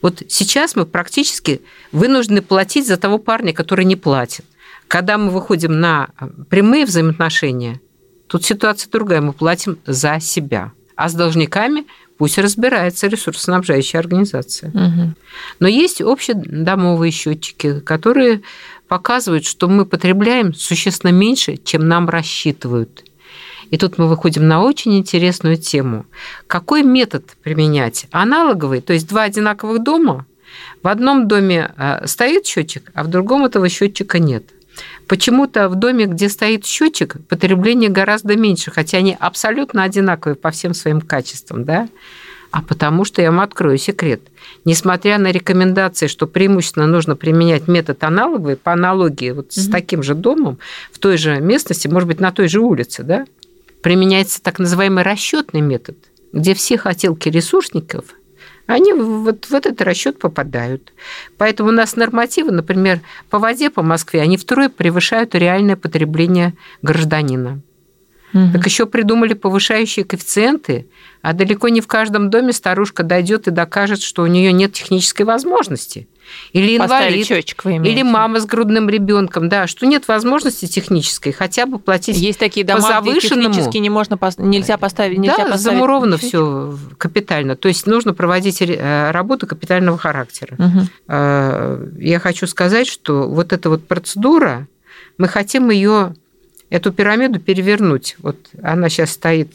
Вот 0.02 0.22
сейчас 0.28 0.76
мы 0.76 0.86
практически 0.86 1.60
вынуждены 1.92 2.40
платить 2.40 2.86
за 2.86 2.96
того 2.96 3.18
парня, 3.18 3.52
который 3.52 3.84
не 3.84 3.96
платит. 3.96 4.44
Когда 4.88 5.18
мы 5.18 5.30
выходим 5.30 5.80
на 5.80 6.08
прямые 6.48 6.86
взаимоотношения– 6.86 7.80
Тут 8.30 8.44
ситуация 8.44 8.88
другая, 8.90 9.20
мы 9.20 9.32
платим 9.32 9.78
за 9.86 10.20
себя. 10.20 10.70
А 10.94 11.08
с 11.08 11.14
должниками 11.14 11.84
пусть 12.16 12.38
разбирается 12.38 13.08
ресурсоснабжающая 13.08 13.98
организация. 13.98 14.70
Угу. 14.70 15.14
Но 15.58 15.66
есть 15.66 16.00
общедомовые 16.00 17.10
счетчики, 17.10 17.80
которые 17.80 18.42
показывают, 18.86 19.44
что 19.44 19.68
мы 19.68 19.84
потребляем 19.84 20.54
существенно 20.54 21.10
меньше, 21.10 21.56
чем 21.56 21.88
нам 21.88 22.08
рассчитывают. 22.08 23.04
И 23.70 23.76
тут 23.76 23.98
мы 23.98 24.06
выходим 24.06 24.46
на 24.46 24.62
очень 24.62 24.96
интересную 24.96 25.56
тему. 25.56 26.06
Какой 26.46 26.84
метод 26.84 27.24
применять? 27.42 28.06
Аналоговый, 28.12 28.80
то 28.80 28.92
есть 28.92 29.08
два 29.08 29.22
одинаковых 29.22 29.82
дома. 29.82 30.24
В 30.84 30.88
одном 30.88 31.26
доме 31.26 31.72
э, 31.76 32.06
стоит 32.06 32.46
счетчик, 32.46 32.92
а 32.94 33.02
в 33.02 33.08
другом 33.08 33.44
этого 33.44 33.68
счетчика 33.68 34.20
нет. 34.20 34.44
Почему-то 35.10 35.68
в 35.68 35.74
доме, 35.74 36.06
где 36.06 36.28
стоит 36.28 36.64
счетчик, 36.64 37.16
потребление 37.28 37.90
гораздо 37.90 38.36
меньше, 38.36 38.70
хотя 38.70 38.98
они 38.98 39.16
абсолютно 39.18 39.82
одинаковые 39.82 40.36
по 40.36 40.52
всем 40.52 40.72
своим 40.72 41.00
качествам, 41.00 41.64
да? 41.64 41.88
А 42.52 42.62
потому 42.62 43.04
что 43.04 43.20
я 43.20 43.32
вам 43.32 43.40
открою 43.40 43.76
секрет. 43.76 44.20
Несмотря 44.64 45.18
на 45.18 45.32
рекомендации, 45.32 46.06
что 46.06 46.28
преимущественно 46.28 46.86
нужно 46.86 47.16
применять 47.16 47.66
метод 47.66 48.04
аналоговый, 48.04 48.54
по 48.54 48.72
аналогии 48.72 49.32
вот 49.32 49.48
mm-hmm. 49.48 49.60
с 49.60 49.68
таким 49.68 50.04
же 50.04 50.14
домом, 50.14 50.58
в 50.92 51.00
той 51.00 51.16
же 51.16 51.40
местности, 51.40 51.88
может 51.88 52.06
быть, 52.06 52.20
на 52.20 52.30
той 52.30 52.46
же 52.46 52.60
улице, 52.60 53.02
да, 53.02 53.26
применяется 53.82 54.40
так 54.40 54.60
называемый 54.60 55.02
расчетный 55.02 55.60
метод, 55.60 55.96
где 56.32 56.54
все 56.54 56.78
хотелки 56.78 57.28
ресурсников– 57.28 58.04
они 58.66 58.92
вот 58.92 59.46
в 59.46 59.54
этот 59.54 59.82
расчет 59.82 60.18
попадают. 60.18 60.92
Поэтому 61.38 61.70
у 61.70 61.72
нас 61.72 61.96
нормативы, 61.96 62.52
например, 62.52 63.00
по 63.28 63.38
воде 63.38 63.70
по 63.70 63.82
Москве, 63.82 64.20
они 64.20 64.36
втрое 64.36 64.68
превышают 64.68 65.34
реальное 65.34 65.76
потребление 65.76 66.54
гражданина. 66.82 67.60
Угу. 68.32 68.52
Так 68.52 68.66
еще 68.66 68.86
придумали 68.86 69.34
повышающие 69.34 70.04
коэффициенты, 70.04 70.86
а 71.20 71.32
далеко 71.32 71.68
не 71.68 71.80
в 71.80 71.88
каждом 71.88 72.30
доме 72.30 72.52
старушка 72.52 73.02
дойдет 73.02 73.48
и 73.48 73.50
докажет, 73.50 74.02
что 74.02 74.22
у 74.22 74.26
нее 74.26 74.52
нет 74.52 74.72
технической 74.72 75.26
возможности. 75.26 76.08
Или 76.52 76.76
инвалид, 76.76 77.26
счетчик, 77.26 77.64
или 77.66 78.02
мама 78.02 78.40
с 78.40 78.46
грудным 78.46 78.88
ребенком, 78.88 79.48
да, 79.48 79.66
что 79.66 79.86
нет 79.86 80.08
возможности 80.08 80.66
технической 80.66 81.32
хотя 81.32 81.66
бы 81.66 81.78
платить 81.78 82.16
Есть 82.16 82.38
такие 82.38 82.66
дома, 82.66 82.80
по 82.80 82.88
завышенному. 82.88 83.48
где 83.48 83.48
технически 83.48 83.78
не 83.78 83.90
можно, 83.90 84.18
нельзя 84.38 84.76
поставить, 84.78 85.18
нельзя 85.18 85.36
да, 85.36 85.44
поставить 85.52 85.62
замуровано 85.62 86.18
все 86.18 86.76
капитально. 86.98 87.56
То 87.56 87.68
есть 87.68 87.86
нужно 87.86 88.14
проводить 88.14 88.62
э, 88.62 89.10
работу 89.10 89.46
капитального 89.46 89.98
характера. 89.98 90.56
Угу. 90.58 92.00
Я 92.00 92.18
хочу 92.20 92.46
сказать, 92.46 92.86
что 92.86 93.28
вот 93.28 93.52
эта 93.52 93.70
вот 93.70 93.86
процедура, 93.86 94.66
мы 95.18 95.28
хотим 95.28 95.70
ее 95.70 96.14
эту 96.70 96.92
пирамиду 96.92 97.40
перевернуть. 97.40 98.16
Вот 98.18 98.36
она 98.62 98.88
сейчас 98.88 99.10
стоит 99.10 99.52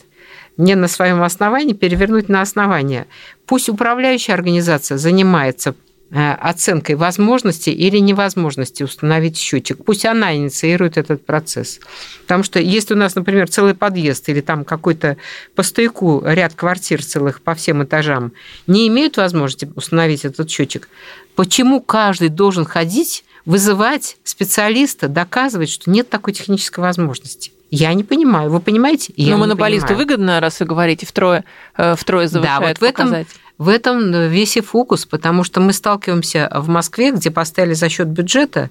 не 0.57 0.75
на 0.75 0.87
своем 0.87 1.21
основании, 1.21 1.73
перевернуть 1.73 2.29
на 2.29 2.41
основание. 2.41 3.07
Пусть 3.45 3.69
управляющая 3.69 4.33
организация 4.33 4.97
занимается 4.97 5.75
оценкой 6.11 6.95
возможности 6.95 7.69
или 7.71 7.97
невозможности 7.97 8.83
установить 8.83 9.37
счетчик. 9.37 9.83
Пусть 9.83 10.05
она 10.05 10.35
инициирует 10.35 10.97
этот 10.97 11.25
процесс. 11.25 11.79
Потому 12.21 12.43
что 12.43 12.59
если 12.59 12.93
у 12.93 12.97
нас, 12.97 13.15
например, 13.15 13.49
целый 13.49 13.73
подъезд 13.73 14.29
или 14.29 14.41
там 14.41 14.63
какой-то 14.65 15.17
по 15.55 15.63
стояку 15.63 16.21
ряд 16.25 16.53
квартир 16.53 17.03
целых 17.03 17.41
по 17.41 17.55
всем 17.55 17.83
этажам 17.83 18.33
не 18.67 18.87
имеют 18.87 19.17
возможности 19.17 19.69
установить 19.75 20.25
этот 20.25 20.49
счетчик, 20.49 20.89
почему 21.35 21.81
каждый 21.81 22.29
должен 22.29 22.65
ходить 22.65 23.25
вызывать 23.45 24.17
специалиста, 24.23 25.07
доказывать, 25.07 25.69
что 25.69 25.89
нет 25.89 26.09
такой 26.09 26.33
технической 26.33 26.83
возможности. 26.83 27.51
Я 27.71 27.93
не 27.93 28.03
понимаю. 28.03 28.49
Вы 28.51 28.59
понимаете? 28.59 29.13
Я 29.17 29.33
Но 29.33 29.41
монополисту 29.41 29.87
понимаю. 29.87 30.07
выгодно, 30.07 30.39
раз 30.39 30.59
вы 30.59 30.65
говорите, 30.65 31.05
втрое, 31.05 31.43
э, 31.77 31.95
втрое 31.97 32.27
завышает 32.27 32.61
да, 32.61 32.67
вот 32.67 32.77
в 32.79 32.83
этом, 32.83 33.25
в 33.57 33.69
этом 33.69 34.29
весь 34.29 34.57
и 34.57 34.61
фокус, 34.61 35.05
потому 35.05 35.43
что 35.43 35.61
мы 35.61 35.73
сталкиваемся 35.73 36.51
в 36.53 36.67
Москве, 36.67 37.11
где 37.11 37.31
поставили 37.31 37.73
за 37.73 37.89
счет 37.89 38.07
бюджета 38.07 38.69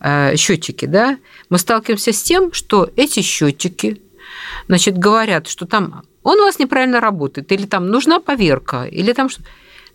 э, 0.00 0.36
счетчики, 0.36 0.86
да, 0.86 1.18
мы 1.50 1.58
сталкиваемся 1.58 2.12
с 2.12 2.22
тем, 2.22 2.52
что 2.52 2.90
эти 2.96 3.20
счетчики, 3.20 4.00
значит, 4.66 4.98
говорят, 4.98 5.46
что 5.46 5.66
там 5.66 6.02
он 6.24 6.40
у 6.40 6.44
вас 6.44 6.58
неправильно 6.58 7.00
работает, 7.00 7.52
или 7.52 7.66
там 7.66 7.88
нужна 7.88 8.18
поверка, 8.18 8.86
или 8.86 9.12
там 9.12 9.28
что. 9.28 9.42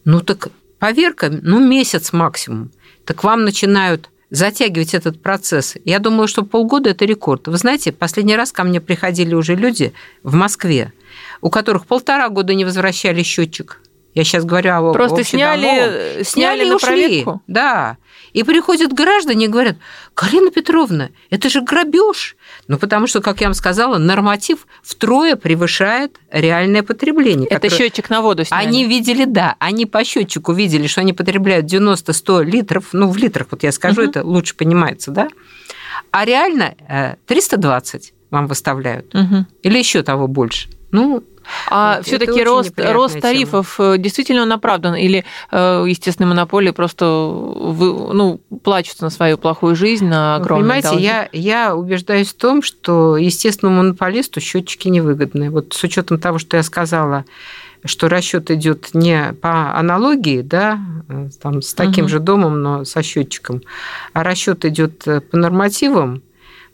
Ну 0.06 0.22
так 0.22 0.50
поверка, 0.78 1.30
ну 1.30 1.60
месяц 1.60 2.14
максимум. 2.14 2.72
Так 3.04 3.24
вам 3.24 3.44
начинают 3.44 4.10
затягивать 4.30 4.94
этот 4.94 5.22
процесс. 5.22 5.76
Я 5.86 5.98
думаю, 5.98 6.28
что 6.28 6.44
полгода– 6.44 6.90
это 6.92 7.06
рекорд. 7.06 7.48
Вы 7.48 7.58
знаете, 7.58 7.92
последний 7.92 8.36
раз 8.36 8.52
ко 8.52 8.64
мне 8.64 8.80
приходили 8.80 9.34
уже 9.34 9.56
люди 9.56 9.92
в 10.22 10.36
Москве, 10.36 10.94
у 11.42 11.50
которых 11.50 11.88
полтора 11.88 12.30
года 12.30 12.54
не 12.54 12.64
возвращали 12.64 13.24
счетчик. 13.24 13.82
Я 14.14 14.24
сейчас 14.24 14.44
говорю 14.44 14.72
о 14.74 14.94
Просто 14.94 15.24
сняли, 15.24 15.62
сняли, 15.64 16.24
сняли 16.24 16.70
на 16.70 16.76
ушли. 16.76 16.88
проверку? 16.88 17.42
Да. 17.48 17.98
И 18.34 18.44
приходят 18.44 18.94
граждане 18.94 19.46
и 19.46 19.48
говорят, 19.48 19.78
Галина 20.16 20.52
Петровна, 20.52 21.10
это 21.30 21.50
же 21.50 21.62
грабеж. 21.62 22.36
Ну, 22.68 22.78
потому 22.78 23.08
что, 23.08 23.22
как 23.22 23.42
я 23.42 23.48
вам 23.48 23.54
сказала, 23.54 23.98
норматив 23.98 24.68
втрое 24.84 25.36
превышает 25.36 26.18
реальное 26.32 26.84
потребление. 26.84 27.48
Это 27.48 27.70
счетчик 27.70 28.10
на 28.10 28.22
воду 28.22 28.46
сняли. 28.46 28.68
Они 28.68 28.86
видели, 28.86 29.26
да, 29.26 29.56
они 29.60 29.86
по 29.86 30.04
счетчику 30.04 30.54
видели, 30.54 30.88
что 30.88 31.02
они 31.02 31.14
потребляют 31.14 31.66
90-100 31.66 32.44
литров, 32.44 32.86
ну, 32.94 33.10
в 33.10 33.18
литрах, 33.18 33.48
вот 33.52 33.64
я 33.64 33.72
скажу, 33.72 34.02
угу. 34.02 34.10
это 34.10 34.24
лучше 34.24 34.56
понимается, 34.56 35.12
да? 35.12 35.28
А 36.12 36.26
реально 36.26 36.76
320 37.28 38.10
э, 38.10 38.14
вам 38.32 38.48
выставляют. 38.48 39.14
Угу. 39.14 39.46
Или 39.64 39.78
еще 39.78 40.04
того 40.04 40.28
больше. 40.28 40.70
Ну, 40.92 41.24
а 41.70 42.02
все-таки 42.04 42.44
рост, 42.44 42.74
рост 42.78 43.20
тарифов 43.20 43.76
тема. 43.78 43.96
Э, 43.96 43.98
действительно 43.98 44.44
он 44.44 44.52
оправдан? 44.52 44.96
Или, 44.96 45.26
э, 45.52 45.86
естественно, 45.88 46.28
монополии 46.28 46.72
просто 46.72 47.06
ну, 47.06 48.40
плачутся 48.64 49.06
на 49.06 49.10
свою 49.10 49.38
плохую 49.38 49.76
жизнь, 49.76 50.06
на 50.06 50.36
огромные 50.36 50.82
Понимаете, 50.82 51.04
я, 51.04 51.30
я 51.32 51.76
убеждаюсь 51.76 52.30
в 52.30 52.36
том, 52.36 52.62
что 52.62 53.18
естественному 53.18 53.84
монополисту 53.84 54.40
счетчики 54.40 54.88
невыгодны. 54.88 55.50
Вот 55.50 55.74
с 55.74 55.84
учетом 55.84 56.20
того, 56.20 56.40
что 56.40 56.58
я 56.58 56.64
сказала, 56.64 57.26
что 57.86 58.10
расчет 58.10 58.52
идет 58.52 58.90
не 58.94 59.34
по 59.42 59.78
аналогии, 59.78 60.42
да, 60.42 60.80
э, 61.08 61.30
там, 61.42 61.62
с 61.62 61.74
таким 61.74 62.06
угу. 62.06 62.10
же 62.10 62.20
домом, 62.20 62.62
но 62.62 62.86
со 62.86 63.04
счетчиком, 63.04 63.62
а 64.14 64.24
расчет 64.24 64.66
идет 64.66 65.04
по 65.04 65.38
нормативам, 65.38 66.22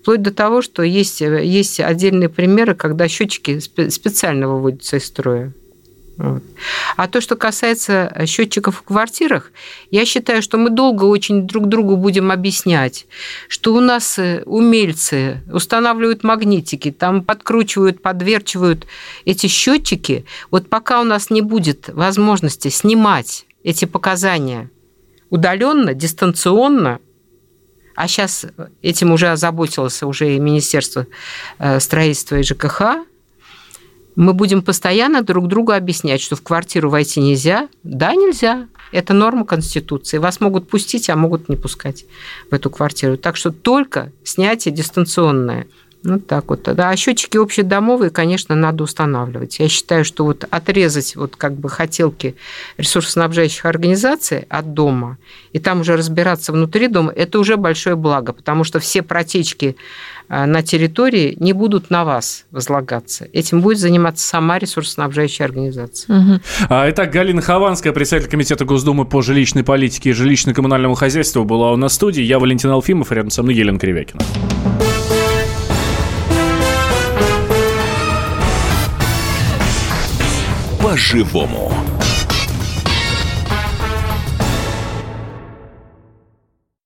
Вплоть 0.05 0.21
до 0.21 0.31
того, 0.31 0.61
что 0.61 0.83
есть, 0.83 1.21
есть 1.21 1.79
отдельные 1.79 2.29
примеры, 2.29 2.75
когда 2.75 3.07
счетчики 3.07 3.57
специально 3.57 4.47
выводятся 4.47 4.97
из 4.97 5.07
строя. 5.07 5.51
Вот. 6.17 6.43
А 6.95 7.07
то, 7.07 7.21
что 7.21 7.35
касается 7.35 8.13
счетчиков 8.27 8.77
в 8.77 8.81
квартирах, 8.83 9.51
я 9.89 10.05
считаю, 10.05 10.43
что 10.43 10.59
мы 10.59 10.69
долго 10.69 11.05
очень 11.05 11.47
друг 11.47 11.67
другу 11.69 11.97
будем 11.97 12.31
объяснять, 12.31 13.07
что 13.47 13.73
у 13.73 13.79
нас 13.79 14.19
э, 14.19 14.43
умельцы 14.45 15.41
устанавливают 15.51 16.23
магнитики, 16.23 16.91
там 16.91 17.23
подкручивают, 17.23 18.03
подверчивают 18.03 18.85
эти 19.25 19.47
счетчики. 19.47 20.25
Вот 20.51 20.69
пока 20.69 21.01
у 21.01 21.03
нас 21.03 21.31
не 21.31 21.41
будет 21.41 21.89
возможности 21.89 22.67
снимать 22.67 23.47
эти 23.63 23.85
показания 23.85 24.69
удаленно, 25.31 25.93
дистанционно, 25.93 26.99
а 27.95 28.07
сейчас 28.07 28.45
этим 28.81 29.11
уже 29.11 29.27
озаботилось 29.27 30.03
уже 30.03 30.35
и 30.35 30.39
Министерство 30.39 31.07
э, 31.59 31.79
строительства 31.79 32.37
и 32.37 32.43
ЖКХ, 32.43 32.81
мы 34.15 34.33
будем 34.33 34.61
постоянно 34.61 35.21
друг 35.21 35.47
другу 35.47 35.73
объяснять, 35.73 36.21
что 36.21 36.35
в 36.35 36.41
квартиру 36.41 36.89
войти 36.89 37.19
нельзя. 37.19 37.67
Да, 37.83 38.13
нельзя. 38.15 38.67
Это 38.93 39.13
норма 39.13 39.45
Конституции. 39.45 40.19
Вас 40.19 40.39
могут 40.39 40.69
пустить, 40.69 41.09
а 41.09 41.17
могут 41.17 41.49
не 41.49 41.57
пускать 41.57 42.05
в 42.49 42.53
эту 42.53 42.69
квартиру. 42.69 43.17
Так 43.17 43.35
что 43.35 43.51
только 43.51 44.11
снятие 44.23 44.73
дистанционное– 44.73 45.67
ну, 46.05 46.19
так 46.19 46.45
вот. 46.49 46.63
Да, 46.63 46.89
а 46.89 46.95
счетчики 46.95 47.37
общедомовые, 47.37 48.11
конечно, 48.11 48.55
надо 48.55 48.83
устанавливать. 48.83 49.59
Я 49.59 49.67
считаю, 49.67 50.05
что 50.05 50.23
вот 50.23 50.45
отрезать 50.49 51.15
вот 51.15 51.35
как 51.35 51.53
бы 51.53 51.67
хотелки 51.67 52.35
ресурсоснабжающих 52.77 53.65
организаций 53.65 54.45
от 54.49 54.73
дома 54.73 55.17
и 55.51 55.59
там 55.59 55.81
уже 55.81 55.97
разбираться 55.97 56.51
внутри 56.51 56.87
дома, 56.87 57.11
это 57.11 57.39
уже 57.39 57.57
большое 57.57 57.95
благо, 57.95 58.33
потому 58.33 58.63
что 58.63 58.79
все 58.79 59.01
протечки 59.01 59.75
э, 60.29 60.45
на 60.45 60.61
территории 60.61 61.35
не 61.39 61.53
будут 61.53 61.89
на 61.89 62.05
вас 62.05 62.45
возлагаться. 62.51 63.27
Этим 63.33 63.61
будет 63.61 63.79
заниматься 63.79 64.27
сама 64.27 64.59
ресурсоснабжающая 64.59 65.45
организация. 65.45 66.15
Угу. 66.15 66.39
Итак, 66.69 67.11
Галина 67.11 67.41
Хованская, 67.41 67.93
председатель 67.93 68.29
Комитета 68.29 68.63
Госдумы 68.65 69.05
по 69.05 69.21
жилищной 69.21 69.63
политике 69.63 70.11
и 70.11 70.13
жилищно-коммунальному 70.13 70.95
хозяйству, 70.95 71.45
была 71.45 71.71
у 71.71 71.77
нас 71.77 71.93
в 71.93 71.95
студии. 71.95 72.21
Я 72.21 72.37
Валентин 72.37 72.69
Алфимов, 72.69 73.11
рядом 73.11 73.31
со 73.31 73.41
мной 73.41 73.55
Елена 73.55 73.79
Кривякина. 73.79 74.21
По-живому. 80.95 81.94